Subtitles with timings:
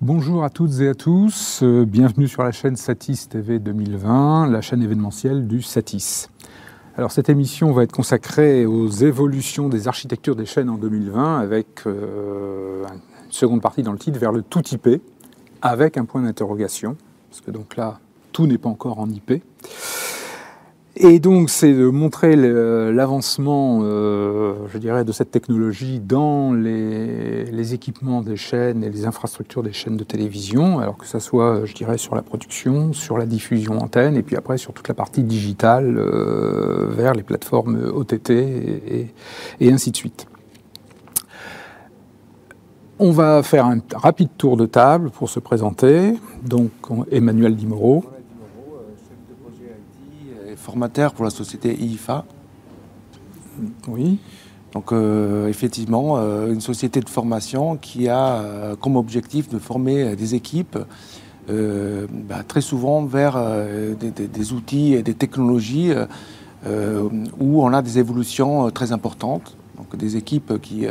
[0.00, 4.60] Bonjour à toutes et à tous, euh, bienvenue sur la chaîne Satis TV 2020, la
[4.60, 6.28] chaîne événementielle du Satis.
[6.96, 11.84] Alors cette émission va être consacrée aux évolutions des architectures des chaînes en 2020 avec
[11.88, 15.02] euh, une seconde partie dans le titre vers le tout IP
[15.62, 16.96] avec un point d'interrogation
[17.28, 17.98] parce que donc là
[18.30, 19.42] tout n'est pas encore en IP.
[21.00, 28.20] Et donc, c'est de montrer l'avancement, euh, je dirais, de cette technologie dans les, équipements
[28.20, 31.98] des chaînes et les infrastructures des chaînes de télévision, alors que ça soit, je dirais,
[31.98, 35.98] sur la production, sur la diffusion antenne, et puis après sur toute la partie digitale
[35.98, 39.14] euh, vers les plateformes OTT et,
[39.60, 40.26] et, ainsi de suite.
[42.98, 46.14] On va faire un rapide tour de table pour se présenter.
[46.42, 46.70] Donc,
[47.12, 48.04] Emmanuel Dimoro
[50.68, 52.26] formateur pour la société IFA.
[53.88, 54.18] Oui.
[54.74, 60.14] Donc euh, effectivement, euh, une société de formation qui a euh, comme objectif de former
[60.14, 60.78] des équipes
[61.48, 63.42] bah, très souvent vers
[63.98, 65.92] des, outils et des technologies
[67.40, 69.56] où on a des évolutions très importantes.
[69.78, 70.84] Donc des équipes qui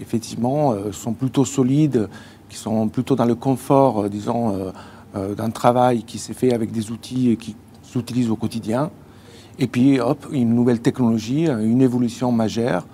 [0.00, 2.08] effectivement sont plutôt solides,
[2.48, 4.72] qui sont plutôt dans le confort, disons,
[5.14, 8.90] d'un travail qui s'est fait avec des outils qui s'utilisent au quotidien.
[9.58, 12.86] Et puis, hop, une nouvelle technologie, une évolution majeure.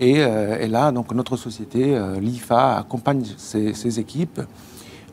[0.00, 4.40] Et, euh, là, donc, notre société, euh, l'IFA, accompagne ces, équipes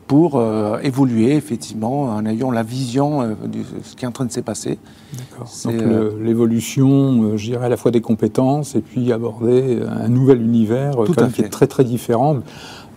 [0.06, 4.32] pour euh, évoluer, effectivement, en ayant la vision de ce qui est en train de
[4.32, 4.78] se passer.
[5.12, 5.48] D'accord.
[5.64, 10.96] Donc, l'évolution, je dirais, à la fois des compétences et puis aborder un nouvel univers
[11.34, 12.38] qui est très, très différent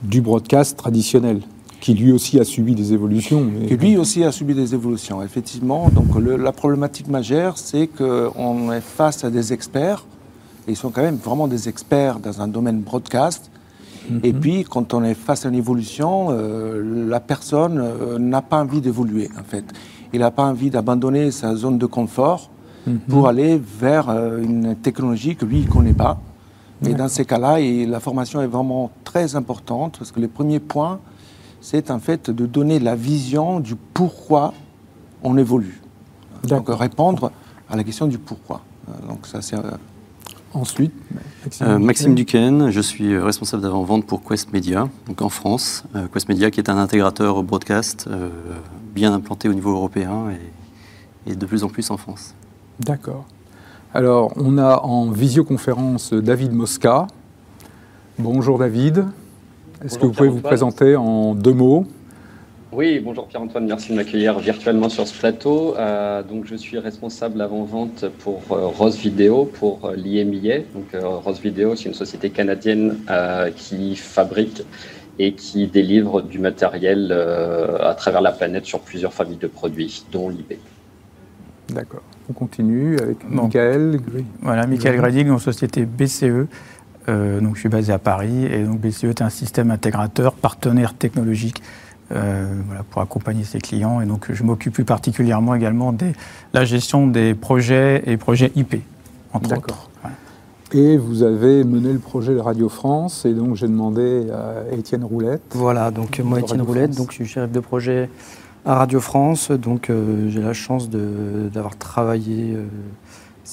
[0.01, 1.41] du broadcast traditionnel
[1.83, 3.45] qui lui aussi a subi des évolutions.
[3.67, 5.89] Qui lui aussi a subi des évolutions, effectivement.
[5.89, 10.05] Donc la problématique majeure, c'est qu'on est face à des experts,
[10.65, 13.51] et ils sont quand même vraiment des experts dans un domaine broadcast.
[14.23, 14.39] Et mhm.
[14.39, 18.79] puis, quand on est face à une évolution, euh, la personne euh, n'a pas envie
[18.79, 19.65] d'évoluer, en fait.
[20.13, 22.49] Il n'a pas envie d'abandonner sa zone de confort
[22.87, 22.99] mhm.
[23.09, 26.17] pour aller vers euh, une technologie que lui, il ne connaît pas.
[26.85, 30.99] Et dans ces cas-là, la formation est vraiment très importante, parce que les premiers points,
[31.63, 34.53] c'est en fait de donner la vision du pourquoi
[35.23, 35.81] on évolue.
[36.43, 37.31] Donc répondre
[37.69, 38.61] à la question du pourquoi.
[38.89, 39.55] Euh, donc ça c'est.
[39.55, 39.71] Euh,
[40.53, 40.93] Ensuite,
[41.63, 45.83] euh, Maxime, Duquesne, je suis responsable d'avant-vente pour Quest Media, donc en France.
[46.13, 48.07] Quest Media qui est un intégrateur broadcast
[48.93, 50.25] bien implanté au niveau européen
[51.25, 52.35] et, et de plus en plus en France.
[52.79, 53.25] D'accord.
[53.95, 57.07] Alors, on a en visioconférence David Mosca.
[58.19, 59.07] Bonjour David.
[59.83, 61.85] Est-ce que vous pouvez vous présenter en deux mots
[62.75, 65.75] oui, bonjour Pierre-Antoine, merci de m'accueillir virtuellement sur ce plateau.
[65.77, 70.61] Euh, donc, je suis responsable avant-vente pour euh, Rose Video, pour euh, l'IMIA.
[70.73, 70.87] Donc,
[71.23, 72.97] Rose Video, c'est une société canadienne
[73.55, 74.63] qui fabrique
[75.19, 80.29] et qui délivre du matériel à travers la planète sur plusieurs familles de produits, dont
[80.29, 80.57] l'IP.
[81.69, 82.01] D'accord.
[82.27, 83.99] On continue avec Michael.
[84.41, 86.47] Voilà, Michael Gradig, dans société BCE.
[87.09, 90.93] Euh, donc, je suis basé à Paris et donc BCE est un système intégrateur, partenaire
[90.93, 91.61] technologique
[92.11, 94.01] euh, voilà, pour accompagner ses clients.
[94.01, 96.07] Et donc, je m'occupe plus particulièrement également de
[96.53, 98.75] la gestion des projets et projets IP,
[99.33, 99.89] entre autres.
[100.73, 105.03] Et vous avez mené le projet de Radio France, et donc j'ai demandé à Étienne
[105.03, 105.43] Roulette.
[105.51, 108.09] Voilà, donc moi, Étienne Roulette, donc je suis chef de projet
[108.65, 109.51] à Radio France.
[109.51, 112.57] Donc euh, j'ai la chance d'avoir travaillé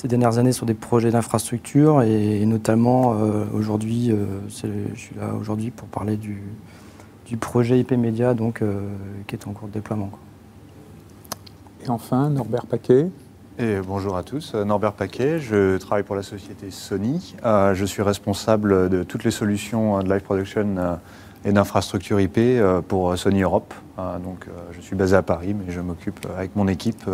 [0.01, 5.35] ces dernières années sur des projets d'infrastructure et, notamment euh, aujourd'hui, euh, je suis là
[5.39, 6.43] aujourd'hui pour parler du,
[7.27, 8.81] du, projet IP Media donc, euh,
[9.27, 10.11] qui est en cours de déploiement.
[11.85, 13.09] Et enfin, Norbert Paquet.
[13.59, 17.37] Et bonjour à tous, Norbert Paquet, je travaille pour la société Sony.
[17.45, 20.99] je suis responsable de toutes les solutions de live production
[21.45, 23.73] et d'infrastructure IP euh, pour Sony Europe.
[23.99, 27.09] Euh, donc, euh, je suis basé à Paris, mais je m'occupe avec mon équipe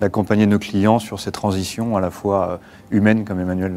[0.00, 2.60] d'accompagner nos clients sur ces transitions à la fois
[2.90, 3.74] humaines, comme Emmanuel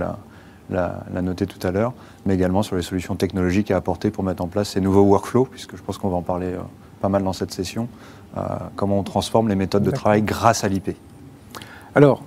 [0.70, 1.94] l'a noté tout à l'heure,
[2.26, 5.46] mais également sur les solutions technologiques à apporter pour mettre en place ces nouveaux workflows,
[5.46, 6.54] puisque je pense qu'on va en parler
[7.02, 7.88] pas mal dans cette session,
[8.76, 10.96] comment on transforme les méthodes de travail grâce à l'IP.
[11.96, 12.24] Alors,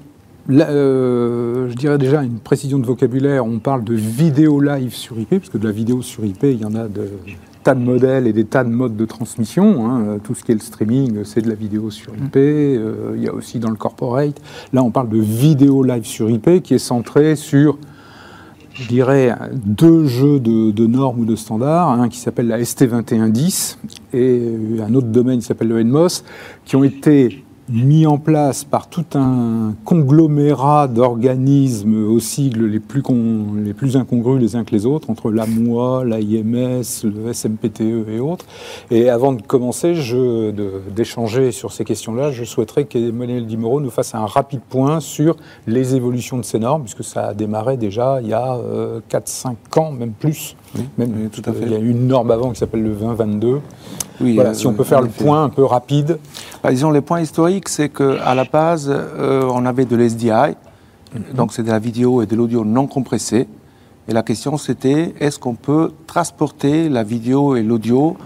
[0.49, 5.51] je dirais déjà une précision de vocabulaire, on parle de vidéo live sur IP, parce
[5.51, 7.11] que de la vidéo sur IP, il y en a de
[7.63, 9.87] tas de modèles et des tas de modes de transmission.
[9.87, 10.19] Hein.
[10.23, 12.37] Tout ce qui est le streaming, c'est de la vidéo sur IP.
[12.37, 14.41] Euh, il y a aussi dans le corporate.
[14.73, 17.79] Là, on parle de vidéo live sur IP qui est centré sur,
[18.75, 23.77] je dirais, deux jeux de, normes ou de standards, un qui s'appelle la ST2110
[24.13, 26.25] et un autre domaine qui s'appelle le NMOS,
[26.65, 33.03] qui ont été mis en place par tout un conglomérat d'organismes aux sigles les plus,
[33.57, 38.45] les plus incongrus les uns que les autres, entre l'AMOA, l'IMS, le SMPTE et autres.
[38.91, 39.95] Et avant de commencer
[40.95, 45.37] d'échanger sur ces questions-là, je souhaiterais qu'Emmanuel Dimoro nous fasse un rapide point sur
[45.67, 48.59] les évolutions de ces normes, puisque ça a démarré déjà il y a
[49.11, 50.57] 4-5 euh, ans, même plus.
[50.99, 51.65] même, tout à fait.
[51.65, 53.61] Il y a une norme avant qui s'appelle le 2022.
[54.21, 56.19] Oui, voilà, si on peut faire le point un peu rapide.
[56.63, 60.55] Bah, disons, les points historiques, c'est qu'à la base, euh, on avait de l'SDI,
[61.13, 61.35] mhm.
[61.35, 63.49] donc c'est de la vidéo et de l'audio non compressé.
[64.07, 68.17] Et la question, c'était est-ce qu'on peut transporter la vidéo et l'audio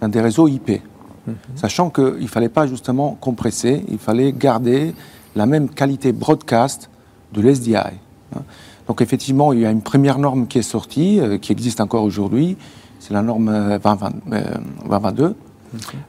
[0.00, 0.82] dans des réseaux IP
[1.26, 1.34] mhm.
[1.54, 4.92] Sachant qu'il ne fallait pas justement compresser, il fallait garder
[5.36, 6.90] la même qualité broadcast
[7.32, 7.76] de l'SDI.
[7.76, 8.42] Hein.
[8.88, 12.02] Donc effectivement, il y a une première norme qui est sortie, euh, qui existe encore
[12.02, 12.56] aujourd'hui,
[12.98, 15.24] c'est la norme 2022.
[15.24, 15.32] Euh,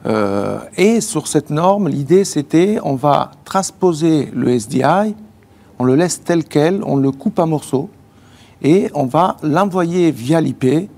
[0.06, 5.15] euh, et sur cette norme, l'idée c'était on va transposer le SDI,
[5.79, 7.89] on le laisse tel quel, on le coupe en morceaux
[8.62, 10.89] et on va l'envoyer via l'IP.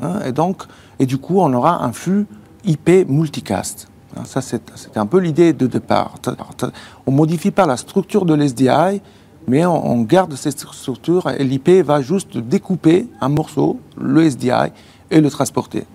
[0.00, 0.62] Hein, et donc,
[0.98, 2.26] et du coup, on aura un flux
[2.64, 3.88] IP multicast.
[4.16, 6.14] Hein, ça, c'était un peu l'idée de départ.
[7.06, 9.00] On modifie pas la structure de l'SDI,
[9.48, 14.72] mais on, on, garde cette structure et l'IP va juste découper un morceau, le SDI,
[15.10, 15.86] et le transporter.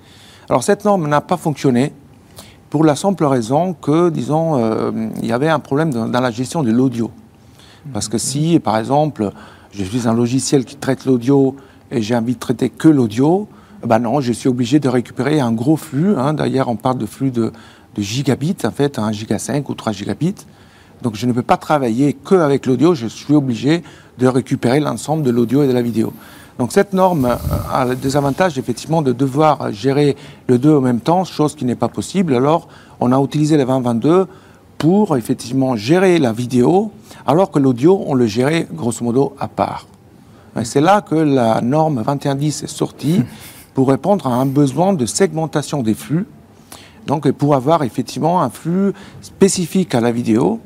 [0.49, 1.93] Alors cette norme n'a pas fonctionné
[2.71, 4.91] pour la simple raison que, disons, euh,
[5.21, 7.11] il y avait un problème dans, la gestion de l'audio.
[7.91, 9.31] Parce que si, par exemple,
[9.73, 11.57] je suis un logiciel qui traite l'audio
[11.91, 13.49] et j'ai envie de traiter que l'audio,
[13.85, 16.15] ben non, je suis obligé de récupérer un gros flux.
[16.15, 16.33] Hein.
[16.33, 17.51] D'ailleurs, on parle de flux de,
[17.97, 20.45] gigabits, en fait, 1 giga 5 ou 3 gigabits.
[21.01, 23.83] Donc je ne peux pas travailler que avec l'audio, je suis obligé
[24.17, 26.13] de récupérer l'ensemble de l'audio et de la vidéo.
[26.61, 27.37] Donc cette norme euh,
[27.73, 30.15] a le désavantage effectivement de devoir gérer
[30.45, 32.35] le deux en même temps, chose qui n'est pas possible.
[32.35, 32.67] Alors
[32.99, 34.27] on a utilisé le 2022
[34.77, 36.91] pour effectivement gérer la vidéo,
[37.25, 39.87] alors que l'audio, on le gérait grosso modo à part.
[40.63, 43.23] c'est là que la norme 2110 est sortie
[43.73, 46.27] pour répondre à un besoin de segmentation des flux,
[47.07, 50.59] donc pour avoir effectivement un flux spécifique à la vidéo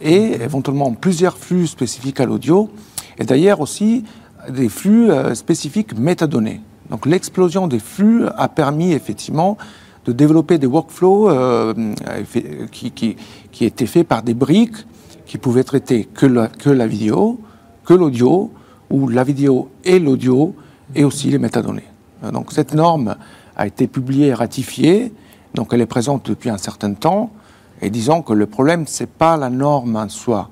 [0.00, 2.68] et éventuellement plusieurs flux spécifiques à l'audio.
[3.18, 4.04] Et d'ailleurs aussi
[4.50, 6.60] des flux euh, spécifiques métadonnées.
[6.90, 9.56] Donc l'explosion des flux a permis effectivement
[10.04, 11.74] de développer des workflows euh,
[12.70, 14.86] qui, qui, étaient faits par des briques
[15.26, 17.40] qui pouvaient traiter que la, que la vidéo,
[17.84, 18.52] que l'audio,
[18.88, 20.54] ou la vidéo et l'audio,
[20.94, 21.88] et aussi les métadonnées.
[22.32, 23.16] Donc cette norme
[23.56, 25.12] a été publiée et ratifiée,
[25.54, 27.30] donc elle est présente depuis un certain temps,
[27.82, 30.50] et disons que le problème, ce n'est pas la norme en soi,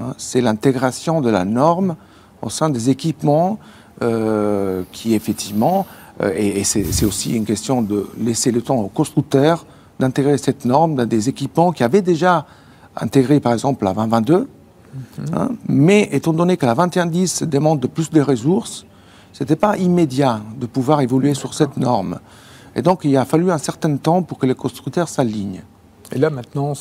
[0.00, 1.96] hein, c'est l'intégration de la norme
[2.44, 3.58] au sein des équipements
[4.02, 5.86] euh, qui effectivement,
[6.22, 9.66] euh, et, c'est aussi une question de laisser le temps aux constructeurs
[9.98, 12.46] d'intégrer cette norme dans des équipements qui avaient déjà
[12.96, 14.48] intégré par exemple la 2022, mhm.
[15.34, 18.84] hein, mais étant donné que la 2110 demande de plus de ressources,
[19.32, 22.18] ce n'était pas immédiat de pouvoir évoluer sur cette norme.
[22.76, 25.62] Et donc il a fallu un certain temps pour que les constructeurs s'alignent.
[26.12, 26.74] Et là maintenant,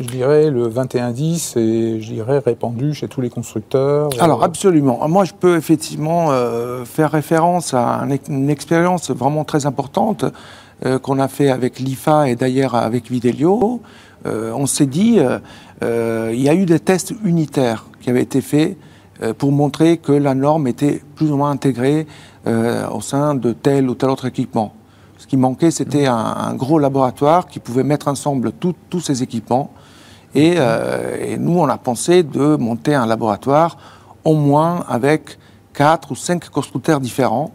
[0.00, 4.22] je dirais, le 2110 est, je dirais, répandu chez tous les constructeurs euh.
[4.22, 5.06] Alors, absolument.
[5.08, 10.24] Moi, je peux effectivement euh, faire référence à une expérience vraiment très importante
[10.86, 13.80] euh, qu'on a fait avec l'IFA et d'ailleurs avec Videlio.
[14.24, 15.18] on s'est dit,
[15.82, 18.76] il y a eu des tests unitaires qui avaient été faits
[19.38, 22.06] pour montrer que la norme était plus ou moins intégrée
[22.46, 24.74] au sein de tel ou tel autre équipement.
[25.18, 29.72] Ce qui manquait, c'était un, un, gros laboratoire qui pouvait mettre ensemble tous ces équipements
[30.36, 33.78] euh, et, nous, on a pensé de monter un laboratoire
[34.24, 35.38] au moins avec
[35.72, 37.52] quatre ou cinq constructeurs différents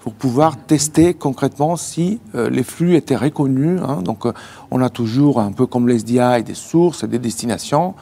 [0.00, 3.80] pour pouvoir tester concrètement si euh, les flux étaient reconnus.
[3.84, 4.02] Hein.
[4.02, 4.32] Donc, euh,
[4.70, 7.94] on a toujours, un peu comme l'SDI, des sources et des destinations.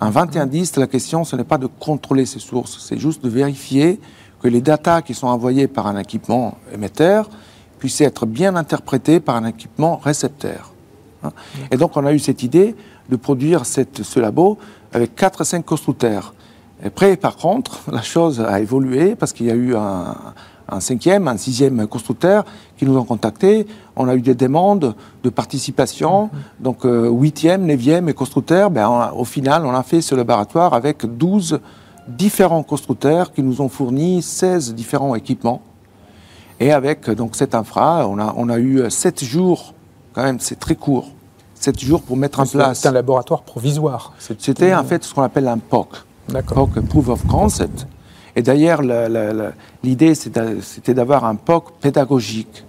[0.00, 4.00] Un 2110, la question, ce n'est pas de contrôler ces sources, c'est juste de vérifier
[4.42, 7.28] que les datas qui sont envoyées par un équipement émetteur
[7.78, 10.72] puissent être bien interprétées par un équipement récepteur.
[11.22, 11.32] Hein.
[11.70, 12.74] Et donc, on a eu cette idée
[13.10, 14.58] de produire cette, ce labo
[14.92, 16.34] avec 4 à 5 constructeurs.
[16.84, 20.14] Après, par contre, la chose a évolué parce qu'il y a eu un,
[20.80, 22.44] cinquième, un sixième constructeur
[22.78, 23.66] qui nous ont contactés.
[23.96, 26.26] On a eu des demandes de participation.
[26.26, 26.62] Mm-hmm.
[26.62, 31.04] Donc, euh, huitième, neuvième et constructeur, ben, au final, on a fait ce laboratoire avec
[31.04, 31.60] 12
[32.08, 35.62] différents constructeurs qui nous ont fourni 16 différents équipements.
[36.60, 39.74] Et avec donc cette infra, on a, on a eu 7 jours,
[40.12, 41.10] quand même, c'est très court,
[41.60, 42.80] 7 jours pour mettre en place.
[42.80, 44.14] C'est un laboratoire provisoire.
[44.18, 45.88] C'était en fait ce qu'on appelle un POC.
[46.46, 47.86] POC, Proof of Concept.
[48.34, 48.80] Et d'ailleurs,
[49.82, 52.64] l'idée, c'était d'avoir un POC pédagogique.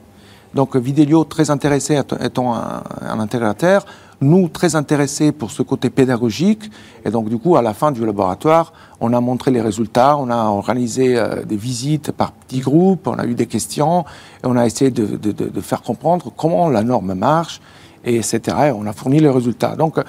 [0.54, 3.86] Donc, Vidélio, très intéressé étant un, un, intégrateur,
[4.20, 6.70] nous très intéressés pour ce côté pédagogique.
[7.06, 10.30] Et donc, du coup, à la fin du laboratoire, on a montré les résultats, on
[10.30, 14.04] a organisé euh, des visites par petits groupes, on a eu des questions,
[14.44, 17.62] et on a essayé de, de, de faire comprendre comment la norme marche,
[18.04, 18.74] et etc.
[18.76, 19.76] On a fourni les résultats.
[19.76, 20.00] Donc,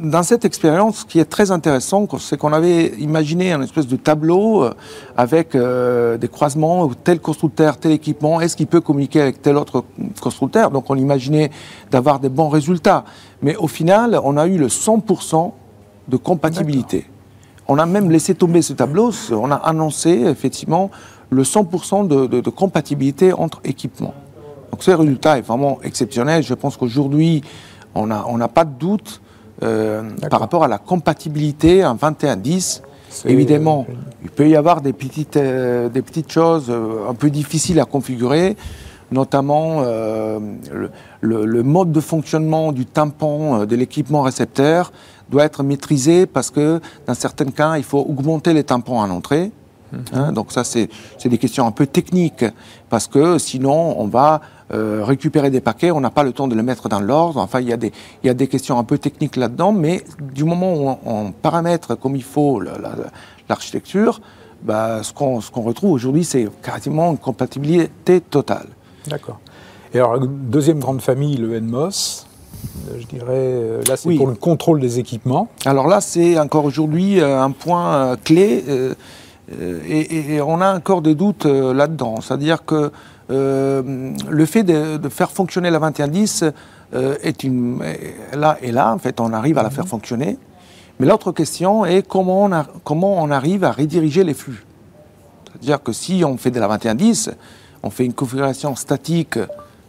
[0.00, 3.96] dans cette expérience, ce qui est très intéressant, c'est qu'on avait imaginé un espèce de
[3.96, 4.74] tableau euh,
[5.16, 9.84] avec euh, des croisements, tel constructeur, tel équipement, est-ce qu'il peut communiquer avec tel autre
[10.20, 10.70] constructeur?
[10.70, 11.50] Donc, on imaginait
[11.90, 13.04] d'avoir des bons résultats.
[13.42, 15.52] Mais au final, on a eu le 100%
[16.08, 17.06] de compatibilité.
[17.68, 20.90] On a même laissé tomber ce tableau, on a annoncé effectivement
[21.30, 24.14] le 100% de, de compatibilité entre équipements.
[24.76, 26.42] Donc ce résultat est vraiment exceptionnel.
[26.42, 27.40] Je pense qu'aujourd'hui,
[27.94, 29.22] on n'a on pas de doute
[29.62, 32.82] euh, par rapport à la compatibilité en 21.10.
[33.24, 33.86] Évidemment,
[34.22, 37.86] il peut y avoir des petites, euh, des petites choses euh, un peu difficiles à
[37.86, 38.54] configurer,
[39.10, 40.90] notamment le,
[41.22, 44.92] le, mode de fonctionnement du tampon de l'équipement récepteur
[45.30, 49.52] doit être maîtrisé parce que dans certains cas, il faut augmenter les tampons à l'entrée.
[50.12, 50.88] Hein, donc ça, c'est
[51.24, 52.44] des questions un peu techniques,
[52.88, 54.40] parce que sinon, on va
[54.74, 57.40] euh, récupérer des paquets, on n'a pas le temps de les mettre dans l'ordre.
[57.40, 60.02] Enfin, il y, a des, il y a des questions un peu techniques là-dedans, mais
[60.20, 62.60] du moment où on, paramètre comme il faut
[63.48, 64.20] l'architecture,
[64.62, 68.66] bah, ce qu'on retrouve aujourd'hui, c'est quasiment une compatibilité totale.
[69.06, 69.38] D'accord.
[69.94, 72.26] Et alors, deuxième grande famille, le NMOS.
[72.88, 75.48] Euh, je dirais, euh, là, c'est pour le contrôle des équipements.
[75.64, 78.64] Alors là, c'est encore aujourd'hui un point clé.
[79.52, 82.20] Euh, et, on a encore des doutes euh, là-dedans.
[82.20, 82.90] C'est-à-dire que
[83.30, 86.44] euh, le fait de, faire fonctionner la 2110
[86.92, 87.82] est une,
[88.32, 89.90] là et là, en fait, on arrive à la faire mhm.
[89.90, 90.38] fonctionner.
[90.98, 94.64] Mais l'autre question est comment on, comment on arrive à rediriger les flux.
[95.46, 97.30] C'est-à-dire que si on fait de la 2110,
[97.82, 99.38] on fait une configuration statique,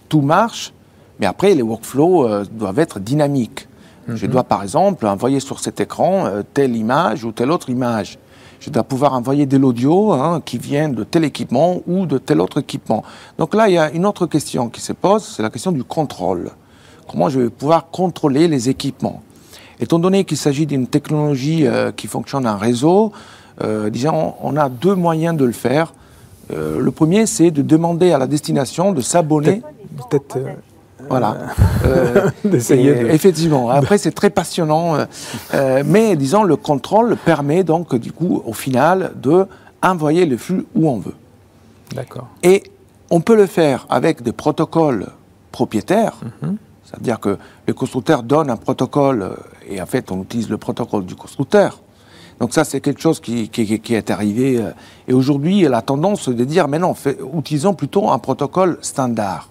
[0.10, 0.74] tout marche,
[1.20, 3.68] mais après les workflows doivent être dynamiques.
[4.08, 4.32] Je mhm.
[4.32, 8.18] dois par exemple envoyer sur cet écran telle image ou telle autre image
[8.60, 12.42] je dois pouvoir envoyer de l'audio hein, qui vient de tel équipement ou de tel
[12.42, 13.04] autre équipement.
[13.38, 15.84] Donc là, il y a une autre question qui se pose, c'est la question du
[15.84, 16.52] contrôle.
[17.10, 19.22] Comment je vais pouvoir contrôler les équipements?
[19.80, 23.12] Étant donné qu'il s'agit d'une technologie euh, qui fonctionne en réseau,
[23.64, 25.94] euh, disons, on a deux moyens de le faire.
[26.52, 29.62] Euh, le premier, c'est de demander à la destination de s'abonner.
[31.10, 31.38] Voilà.
[31.86, 33.70] Euh, effectivement.
[33.70, 34.96] Après, c'est très passionnant.
[34.96, 35.06] Euh,
[35.54, 39.46] euh, mais disons, le contrôle permet donc, du coup, au final, de
[39.84, 41.16] envoyer le flux où on veut.
[41.96, 42.28] D'accord.
[42.44, 42.64] Et
[43.10, 45.08] on peut le faire avec des protocoles
[45.52, 46.18] propriétaires.
[46.42, 46.58] Mhm.
[46.84, 47.38] C'est-à-dire que
[47.68, 49.36] le constructeur donne un protocole
[49.70, 51.82] et en fait, on utilise le protocole du constructeur.
[52.40, 54.64] Donc ça, c'est quelque chose qui, qui, est arrivé.
[55.08, 56.96] Et aujourd'hui, la tendance de dire, mais non,
[57.36, 59.50] utilisons plutôt un protocole standard.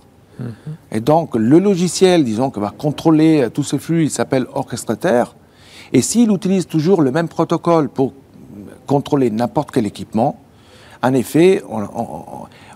[0.93, 5.35] Et donc, le logiciel, disons, qui va contrôler tous ces flux, il s'appelle orchestrateur.
[5.93, 8.12] Et s'il utilise toujours le même protocole pour
[8.87, 10.38] contrôler n'importe quel équipement,
[11.02, 11.62] en effet,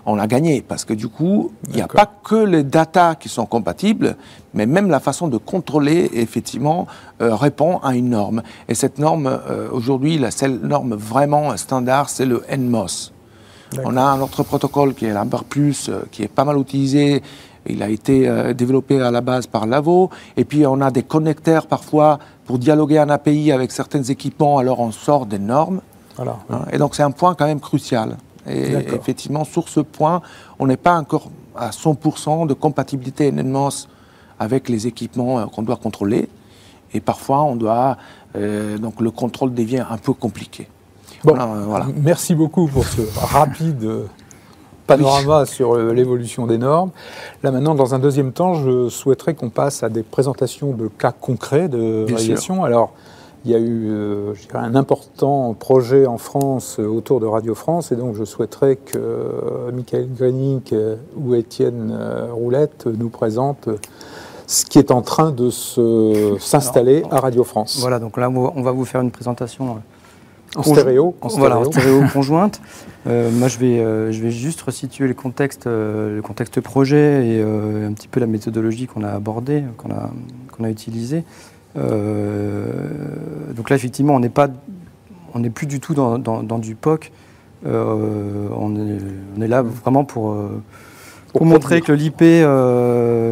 [0.05, 0.61] on, a gagné.
[0.61, 4.15] Parce que du coup, il n'y a pas que les data qui sont compatibles,
[4.53, 6.87] mais même la façon de contrôler, effectivement,
[7.21, 8.43] euh, répond à une norme.
[8.67, 13.11] Et cette norme, euh, aujourd'hui, la seule norme vraiment standard, c'est le NMOS.
[13.83, 17.23] On a un autre protocole qui est l'Amber Plus, euh, qui est pas mal utilisé
[17.65, 20.09] il a été euh, développé à la base par Lavo.
[20.37, 24.57] Et puis, on a des connecteurs parfois pour dialoguer en API avec certains équipements.
[24.57, 25.81] Alors, on sort des normes.
[26.15, 28.17] Voilà, hein, Et donc, c'est un point quand même crucial.
[28.49, 30.21] Et effectivement, sur ce point,
[30.57, 33.87] on n'est pas encore à 100% de compatibilité NMOS
[34.39, 36.27] avec les équipements euh, qu'on doit contrôler.
[36.93, 37.97] Et parfois, on doit,
[38.35, 40.67] euh, donc le contrôle devient un peu compliqué.
[41.23, 41.35] Bon,
[41.67, 41.85] voilà.
[41.95, 44.07] Merci beaucoup pour ce rapide
[44.87, 46.91] panorama sur euh, l'évolution des normes.
[47.43, 51.11] Là maintenant, dans un deuxième temps, je souhaiterais qu'on passe à des présentations de cas
[51.11, 52.63] concrets de réalisation.
[52.63, 52.93] Alors,
[53.43, 57.91] il y a eu euh, un important projet en France euh, autour de Radio France,
[57.91, 60.75] et donc je souhaiterais que Michael Grenick
[61.17, 61.97] ou Étienne
[62.31, 63.69] Roulette nous présentent
[64.45, 67.77] ce qui est en train de s'installer à Radio France.
[67.79, 69.81] Voilà, donc là, on va vous faire une présentation
[70.55, 72.61] en stéréo, en Voilà, en stéréo conjointe.
[73.07, 77.27] Euh, moi, je vais, euh, je vais juste resituer le contexte, euh, le contexte projet
[77.27, 80.11] et un petit peu la méthodologie qu'on a abordée, qu'on a,
[80.51, 81.23] qu'on a utilisée.
[81.75, 84.49] donc là, effectivement, on n'est pas,
[85.33, 87.11] on n'est plus du tout dans, dans, du POC.
[87.65, 88.97] On est,
[89.37, 90.35] on, est, là vraiment pour,
[91.33, 92.21] pour, montrer que l'IP,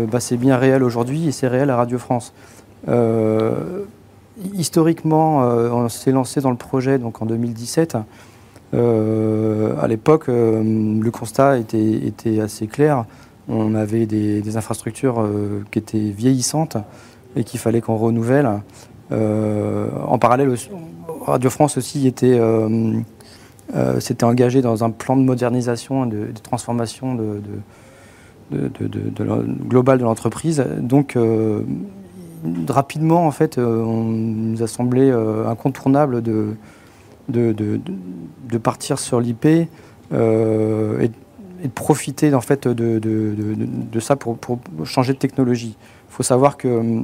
[0.09, 2.33] bah, c'est bien réel aujourd'hui et c'est réel à Radio France.
[4.53, 7.98] Historiquement, euh, on s'est lancé dans le projet donc en 2017.
[8.74, 10.63] Euh, à l'époque, euh,
[11.01, 13.05] le constat était, assez clair.
[13.50, 15.27] On avait des, infrastructures
[15.72, 16.77] qui étaient vieillissantes,
[17.36, 18.48] et qu'il fallait qu'on renouvelle.
[19.12, 20.55] en parallèle,
[21.25, 22.39] Radio France aussi était,
[24.00, 27.17] s'était engagé dans un plan de modernisation et de, transformation
[28.51, 30.63] globale de l'entreprise.
[30.77, 31.17] Donc,
[32.67, 36.55] rapidement, en fait, on nous a semblé incontournable de,
[37.29, 39.67] de, partir sur l'IP
[40.13, 44.38] euh, et, de profiter en fait de, ça pour,
[44.86, 45.75] changer de technologie.
[46.10, 47.03] Il faut savoir que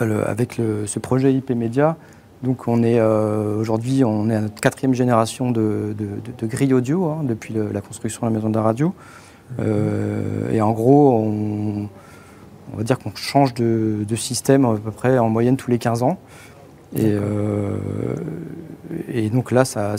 [0.00, 1.96] euh, avec ce projet IP Média,
[2.42, 5.94] donc on est euh, aujourd'hui on est à notre quatrième génération de,
[6.42, 8.92] grilles audio hein, depuis la construction de la maison de la radio.
[9.60, 11.88] et en gros, on,
[12.72, 16.02] on va dire qu'on change de, système à peu près en moyenne tous les 15
[16.02, 16.18] ans.
[16.94, 17.76] Et, euh,
[19.08, 19.96] et, donc là, ça,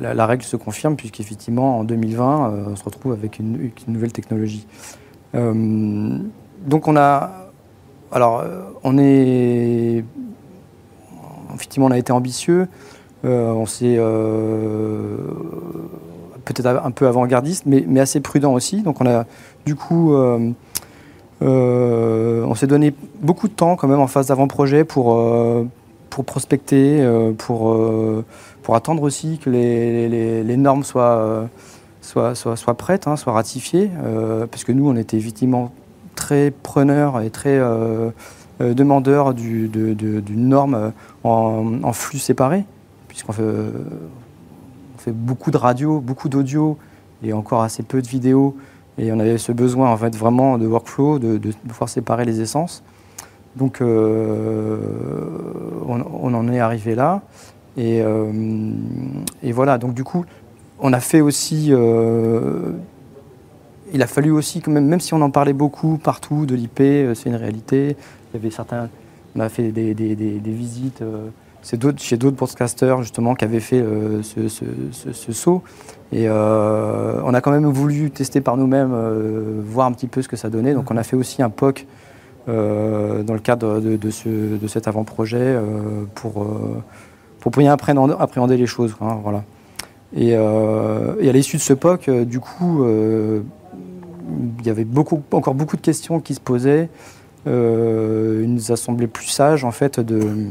[0.00, 4.66] la, règle se confirme, puisqu'effectivement, en 2020, euh, on se retrouve avec une, nouvelle technologie.
[5.34, 6.18] Euh,
[6.66, 7.50] donc on a.
[8.10, 8.44] Alors,
[8.82, 10.04] on est.
[11.54, 12.66] Effectivement, on a été ambitieux.
[13.24, 13.96] on s'est.
[16.46, 18.80] peut-être un peu avant-gardiste, mais, mais, assez prudent aussi.
[18.80, 19.26] Donc on a,
[19.66, 20.14] du coup.
[21.42, 25.16] On s'est donné beaucoup de temps quand même en phase d'avant-projet pour,
[26.12, 28.24] pour prospecter, euh, pour, euh,
[28.72, 31.46] attendre aussi que les, normes soient, euh,
[32.02, 33.90] soient, soient, soient, prêtes, hein, soient ratifiées,
[34.50, 35.72] parce que nous, on était effectivement
[36.14, 37.60] très preneurs et très
[38.60, 40.92] demandeurs d'une du, norme
[41.24, 42.64] en, flux séparé,
[43.08, 46.78] puisqu'on fait, on fait beaucoup de radio, beaucoup d'audio
[47.22, 48.56] et encore assez peu de vidéos.
[48.98, 52.40] Et on avait ce besoin en fait vraiment de workflow, de, de pouvoir séparer les
[52.40, 52.82] essences.
[53.56, 54.78] Donc euh,
[55.86, 57.22] on, en est arrivé là.
[57.78, 58.72] Euh,
[59.42, 60.24] et, voilà, donc du coup,
[60.80, 61.68] on a fait aussi...
[61.70, 62.72] Euh,
[63.94, 66.78] il a fallu aussi, même, même si on en parlait beaucoup partout de l'IP,
[67.14, 67.96] c'est une réalité.
[68.32, 68.88] Il y avait certains,
[69.36, 69.92] on a fait des,
[70.46, 71.02] visites
[71.62, 73.84] chez d'autres podcasters justement qui avaient fait
[74.22, 75.62] ce, saut.
[76.12, 78.94] Et on a quand même voulu tester par nous-mêmes,
[79.64, 80.74] voir un petit peu ce que ça donnait.
[80.74, 81.86] Donc on a fait aussi un POC
[82.48, 84.10] euh, dans le cadre de,
[84.66, 85.62] cet avant-projet euh,
[86.16, 86.82] pour, euh,
[87.38, 88.96] pour bien appréhender, les choses.
[89.00, 89.44] Hein, voilà.
[90.16, 94.86] Et, à l'issue de ce POC, du coup, il y avait
[95.30, 96.88] encore beaucoup de questions qui se posaient.
[97.46, 100.48] il nous a semblé plus sage en fait de,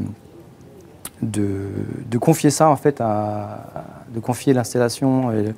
[1.22, 5.54] de, confier ça en fait à, de confier l'installation et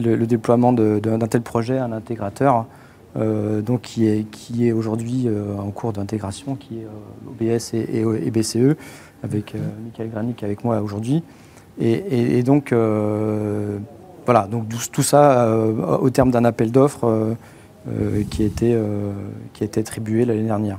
[0.00, 2.66] le, déploiement d'un tel projet à un intégrateur
[3.16, 7.74] euh, donc qui est, qui est aujourd'hui euh, en cours d'intégration, qui est euh, OBS
[7.74, 8.76] et, BCE,
[9.24, 11.22] avec Michael Granic avec moi aujourd'hui.
[11.80, 12.74] Et, donc,
[14.26, 17.36] voilà, donc tout, ça au terme d'un appel d'offres
[18.30, 20.78] qui, qui a été attribué l'année dernière.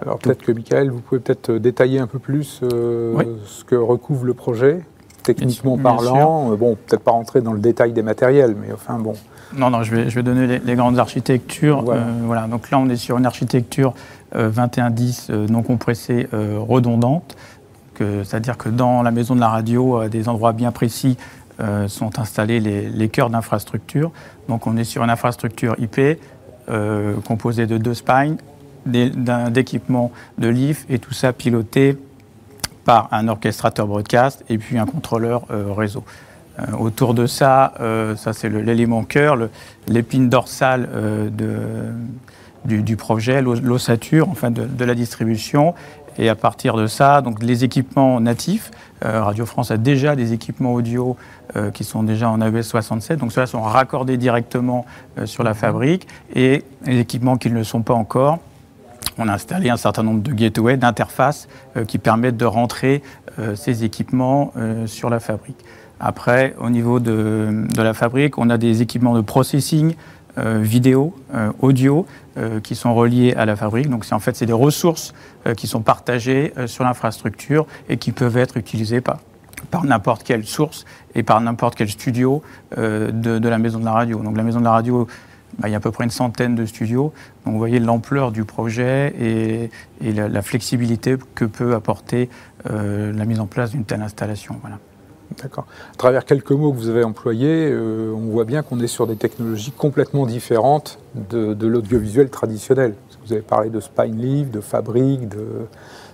[0.00, 4.34] Alors peut-être que Michael, vous pouvez peut-être détailler un peu plus ce que recouvre le
[4.34, 4.80] projet,
[5.24, 6.50] techniquement parlant.
[6.56, 9.14] bon, peut-être pas rentrer dans le détail des matériels, mais enfin bon.
[9.56, 11.82] Non, non, je vais, je vais donner les, grandes architectures.
[11.82, 12.02] Voilà.
[12.02, 12.46] Euh, voilà.
[12.46, 13.94] Donc là, on est sur une architecture
[14.34, 17.36] 2110 euh, euh, non compressée redondante.
[17.98, 21.16] C'est-à-dire que dans la maison de la radio, à des endroits bien précis,
[21.88, 24.12] sont installés les, les cœurs d'infrastructure.
[24.48, 26.20] Donc on est sur une infrastructure IP
[27.26, 28.36] composée de deux spines,
[28.88, 31.96] d'équipements de LIF et tout ça piloté
[32.84, 35.46] par un orchestrateur broadcast et puis un contrôleur
[35.76, 36.04] réseau.
[36.58, 39.36] Euh, autour de ça, euh, ça c'est l'élément cœur,
[39.86, 41.92] l'épine dorsale euh,
[42.64, 45.74] du, projet, l'ossature enfin de, la distribution.
[46.20, 48.72] Et à partir de ça, donc les équipements natifs,
[49.02, 51.16] Radio France a déjà des équipements audio
[51.72, 54.84] qui sont déjà en AES 67, donc ceux-là sont raccordés directement
[55.26, 56.08] sur la fabrique.
[56.34, 58.40] Et les équipements qui ne le sont pas encore,
[59.18, 61.48] on a installé un certain nombre de gateways, d'interfaces
[61.86, 63.02] qui permettent de rentrer
[63.54, 64.52] ces équipements
[64.86, 65.64] sur la fabrique.
[66.00, 69.94] Après, au niveau de, la fabrique, on a des équipements de processing,
[70.38, 73.90] euh, vidéo, euh, audio, euh, qui sont reliés à la fabrique.
[73.90, 75.14] Donc, en fait, c'est des ressources
[75.56, 79.18] qui sont partagées sur l'infrastructure et qui peuvent être utilisées par,
[79.82, 82.42] n'importe quelle source et par n'importe quel studio
[82.76, 84.18] de, la maison de la radio.
[84.18, 85.06] Donc, la maison de la radio,
[85.64, 87.12] il y a à peu près une centaine de studios.
[87.44, 92.28] Donc, vous voyez l'ampleur du projet et, la, la, flexibilité que peut apporter
[92.64, 94.56] la mise en place d'une telle installation.
[94.60, 94.78] Voilà.
[95.42, 95.66] D'accord.
[95.92, 99.06] À travers quelques mots que vous avez employés, euh, on voit bien qu'on est sur
[99.06, 102.94] des technologies complètement différentes de, l'audiovisuel traditionnel.
[103.24, 105.66] Vous avez parlé de spine leaf, de fabrique, de...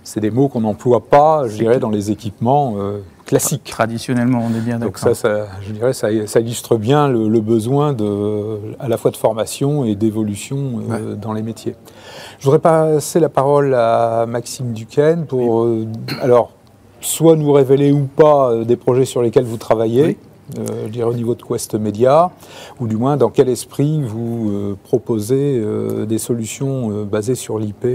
[0.03, 3.63] c'est des mots qu'on n'emploie pas, je dirais, dans les équipements euh, classiques.
[3.63, 5.05] Traditionnellement, on est bien d'accord.
[5.05, 9.85] Donc ça, je dirais, ça, illustre bien le, besoin de, à la fois de formation
[9.85, 11.75] et d'évolution euh, dans les métiers.
[12.39, 15.85] Je voudrais passer la parole à Maxime Duquesne pour, euh,
[16.21, 16.51] alors,
[17.01, 20.17] soit nous révéler ou pas euh, des projets sur lesquels vous travaillez.
[20.57, 22.31] Euh, je dirais au niveau de Quest Media,
[22.79, 27.85] ou du moins dans quel esprit vous euh, proposez euh, des solutions basées sur l'IP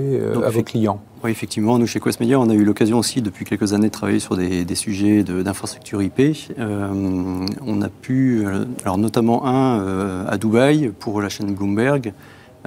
[0.44, 1.00] à vos clients?
[1.22, 3.92] Oui, effectivement, nous chez Quest Media, on a eu l'occasion aussi depuis quelques années de
[3.92, 6.20] travailler sur des, des sujets d'infrastructure IP.
[6.58, 8.46] on a pu,
[8.84, 12.14] alors notamment un à Dubaï pour la chaîne Bloomberg,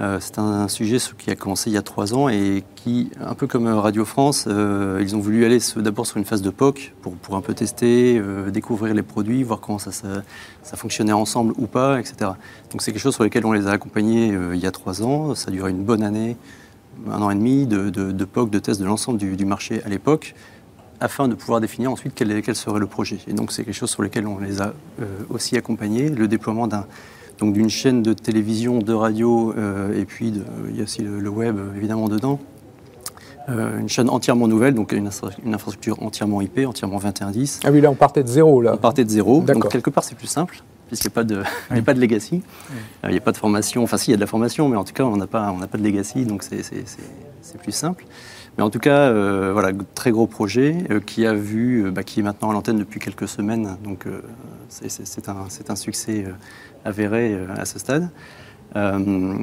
[0.01, 3.36] euh, c'est un sujet qui a commencé il y a trois ans et qui, un
[3.36, 6.93] peu comme Radio France, euh, ils ont voulu aller d'abord sur une phase de POC
[7.01, 11.53] pour, pour un peu tester, euh, découvrir les produits, voir comment ça, ça, fonctionnait ensemble
[11.58, 12.32] ou pas, etc.
[12.71, 15.36] Donc c'est quelque chose sur lequel on les a accompagnés il y a trois ans.
[15.36, 16.38] Ça a duré une bonne année,
[17.08, 20.34] un an et demi de, de, POC, de test de l'ensemble du, marché à l'époque
[20.99, 23.19] afin de pouvoir définir ensuite quel, quel, serait le projet.
[23.27, 24.73] Et donc c'est quelque chose sur lequel on les a
[25.29, 26.88] aussi accompagnés, le déploiement d'un
[27.39, 30.34] donc d'une chaîne de télévision, de radio, euh, et puis
[30.69, 32.39] il y a aussi le, web évidemment dedans.
[33.50, 37.62] Euh, une chaîne entièrement nouvelle, donc une, infrastructure entièrement IP, entièrement 2110.
[37.65, 38.62] Ah oui, là on partait de zéro.
[38.62, 38.74] Là.
[38.76, 41.41] On partait de zéro, donc quelque part c'est plus simple, puisqu'il n'y a, pas de,
[41.69, 42.41] a pas de legacy,
[42.72, 44.69] euh, il n'y a pas de formation, enfin si, il y a de la formation,
[44.69, 46.63] mais en tout cas on n'a pas, pas de legacy, donc c'est
[47.62, 48.06] plus simple.
[48.56, 49.12] Mais en tout cas,
[49.52, 53.28] voilà, très gros projet qui a vu, bah, qui est maintenant à l'antenne depuis quelques
[53.28, 54.06] semaines, donc
[54.69, 56.26] c'est un, un, succès
[56.86, 58.10] avéré euh, à ce stade.
[58.76, 59.36] Euh,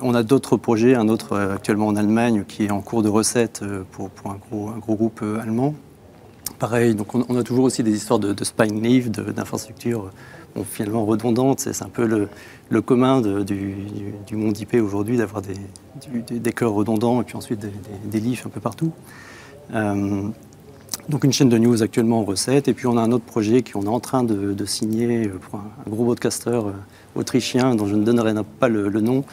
[0.00, 3.08] on a d'autres projets, un autre euh, actuellement en Allemagne qui est en cours de
[3.08, 3.62] recette
[3.92, 5.74] pour, pour un, gros, groupe allemand.
[6.58, 6.96] Pareil,
[7.28, 10.10] on, a toujours aussi des histoires de, spine leaf, d'infrastructures
[10.64, 11.60] finalement redondantes.
[11.60, 13.76] C'est un peu le, commun du,
[14.32, 17.72] monde IP aujourd'hui d'avoir des, des, cœurs redondants et puis ensuite des,
[18.10, 18.90] des, des un peu partout.
[21.08, 23.62] Donc une chaîne de news actuellement en recette, et puis on a un autre projet
[23.62, 26.72] qu'on est en train de, signer pour un, gros broadcaster euh,
[27.14, 29.24] autrichien dont je ne donnerai pas le, nom,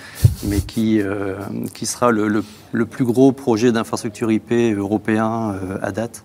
[0.43, 1.39] mais qui, euh,
[1.73, 2.43] qui sera le,
[2.85, 6.23] plus gros projet d'infrastructure IP européen euh, à date,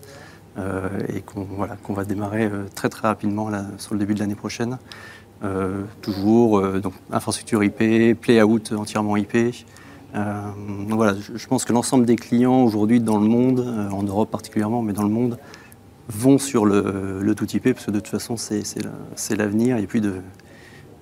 [1.07, 4.77] et qu'on voilà, va démarrer très très rapidement là, sur le début de l'année prochaine.
[6.01, 9.37] toujours donc infrastructure IP, play-out entièrement IP.
[10.15, 10.41] Euh,
[10.87, 14.81] voilà, je, pense que l'ensemble des clients aujourd'hui dans le monde, euh, en Europe particulièrement,
[14.81, 15.37] mais dans le monde,
[16.07, 20.15] vont sur le, tout IP parce que de toute façon c'est l'avenir et puis de,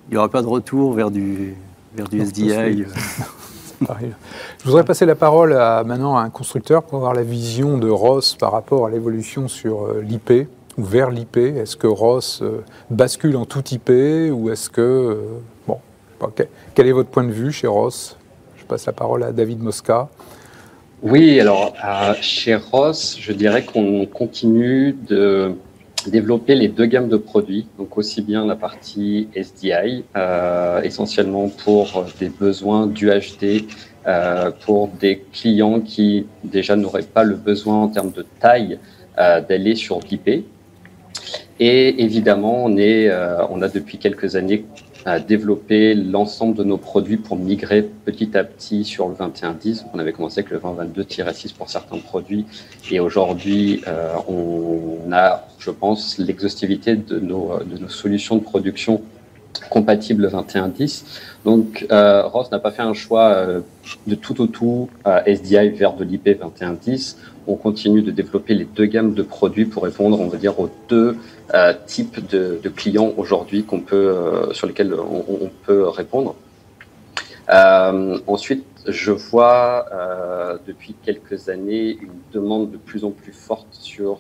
[0.10, 1.56] il n'y aura pas de retour vers du,
[1.96, 2.52] vers du SDI.
[2.52, 2.84] Euh.
[4.60, 7.88] Je voudrais passer la parole à, maintenant à un constructeur pour avoir la vision de
[7.88, 11.38] Ross par rapport à l'évolution sur l'IP ou vers l'IP.
[11.38, 12.44] Est-ce que Ross
[12.90, 13.90] bascule en tout IP
[14.34, 15.22] ou est-ce que...
[15.68, 15.78] bon,
[16.74, 18.18] quel est votre point de vue chez Ross?
[18.68, 20.10] Passe la parole à David Mosca.
[21.04, 21.74] Oui, alors
[22.22, 25.56] chez Ross, je dirais qu'on continue de
[26.08, 32.06] développer les deux gammes de produits, donc aussi bien la partie SDI, euh, essentiellement pour
[32.20, 33.66] des besoins du HD,
[34.08, 38.80] euh, pour des clients qui déjà n'auraient pas le besoin en termes de taille
[39.20, 40.46] euh, d'aller sur l'IP.
[41.60, 43.12] Et évidemment, on, est,
[43.50, 44.66] on a depuis quelques années
[45.06, 49.86] à développer l'ensemble de nos produits pour migrer petit à petit sur le 2110.
[49.94, 52.46] On avait commencé avec le 2022-6 pour certains produits
[52.92, 59.02] et aujourd'hui, euh, on a, je pense, l'exhaustivité de nos, de nos solutions de production
[59.70, 61.06] compatibles 2110.
[61.46, 63.62] Donc, euh, Ross n'a pas fait un choix euh,
[64.06, 64.90] de tout au tout
[65.26, 69.84] SDI vers de l'IP 2110 on continue de développer les deux gammes de produits pour
[69.84, 71.16] répondre, on va dire, aux deux
[71.54, 76.36] euh, types de, clients aujourd'hui qu'on peut, euh, sur lesquels on, peut répondre.
[77.50, 79.86] Euh, ensuite, je vois
[80.66, 84.20] depuis quelques années une demande de plus en plus forte sur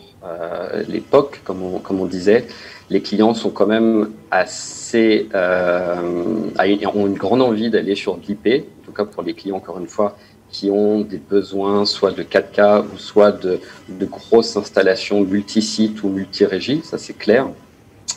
[0.88, 2.48] l'époque, comme on, disait.
[2.90, 8.92] Les clients sont quand même assez, ont une grande envie d'aller sur l'IP, en tout
[8.94, 10.18] cas pour les clients, encore une fois,
[10.52, 16.10] qui ont des besoins soit de 4K ou soit de, de grosses installations multi-sites ou
[16.10, 17.48] multi-régies, ça c'est clair.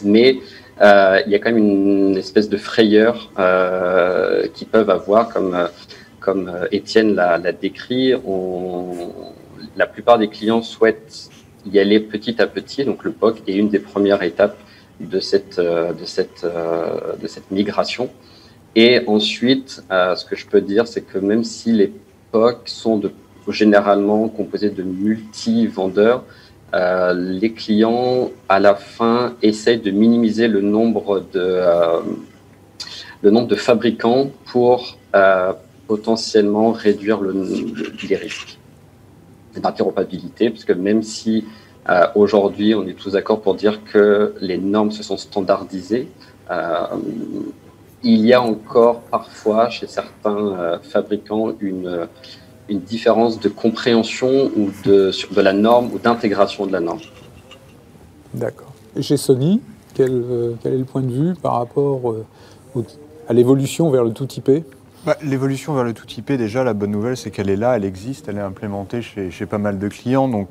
[0.03, 0.39] Mais
[0.81, 5.69] euh, il y a quand même une, espèce de frayeur euh, qu'ils peuvent avoir, comme,
[6.21, 8.15] comme euh, Étienne l'a décrit.
[8.27, 9.13] On,
[9.77, 11.31] la plupart des clients souhaitent
[11.71, 14.57] y aller petit à petit, donc le POC est une des premières étapes
[15.01, 18.11] de cette, de cette, de cette migration.
[18.75, 21.93] Et ensuite, ce que je peux dire, c'est que même si les
[22.67, 23.01] sont
[23.49, 26.25] généralement composés de multi-vendeurs.
[26.73, 32.01] Euh, les clients, à la fin, essayent de minimiser le nombre de, euh,
[33.23, 35.53] le nombre de fabricants pour euh,
[35.89, 37.35] potentiellement réduire le,
[38.09, 38.59] les risques
[39.57, 41.45] d'interopérabilité, parce que même si
[42.15, 46.07] aujourd'hui on est tous d'accord pour dire que les normes se sont standardisées,
[48.03, 52.09] il y a encore parfois chez certains euh, fabricants une,
[52.69, 57.01] une différence de compréhension ou de, sur de la norme ou d'intégration de la norme.
[58.35, 58.73] D'accord.
[58.97, 59.61] Et chez Sony,
[59.95, 60.25] quel,
[60.63, 62.15] quel, est le point de vue par rapport
[63.29, 64.65] à l'évolution vers le tout IP
[65.05, 67.85] bah, L'évolution vers le tout IP, déjà, la bonne nouvelle, c'est qu'elle est là, elle
[67.85, 70.29] existe, elle est implémentée chez, chez pas mal de clients.
[70.29, 70.49] Donc,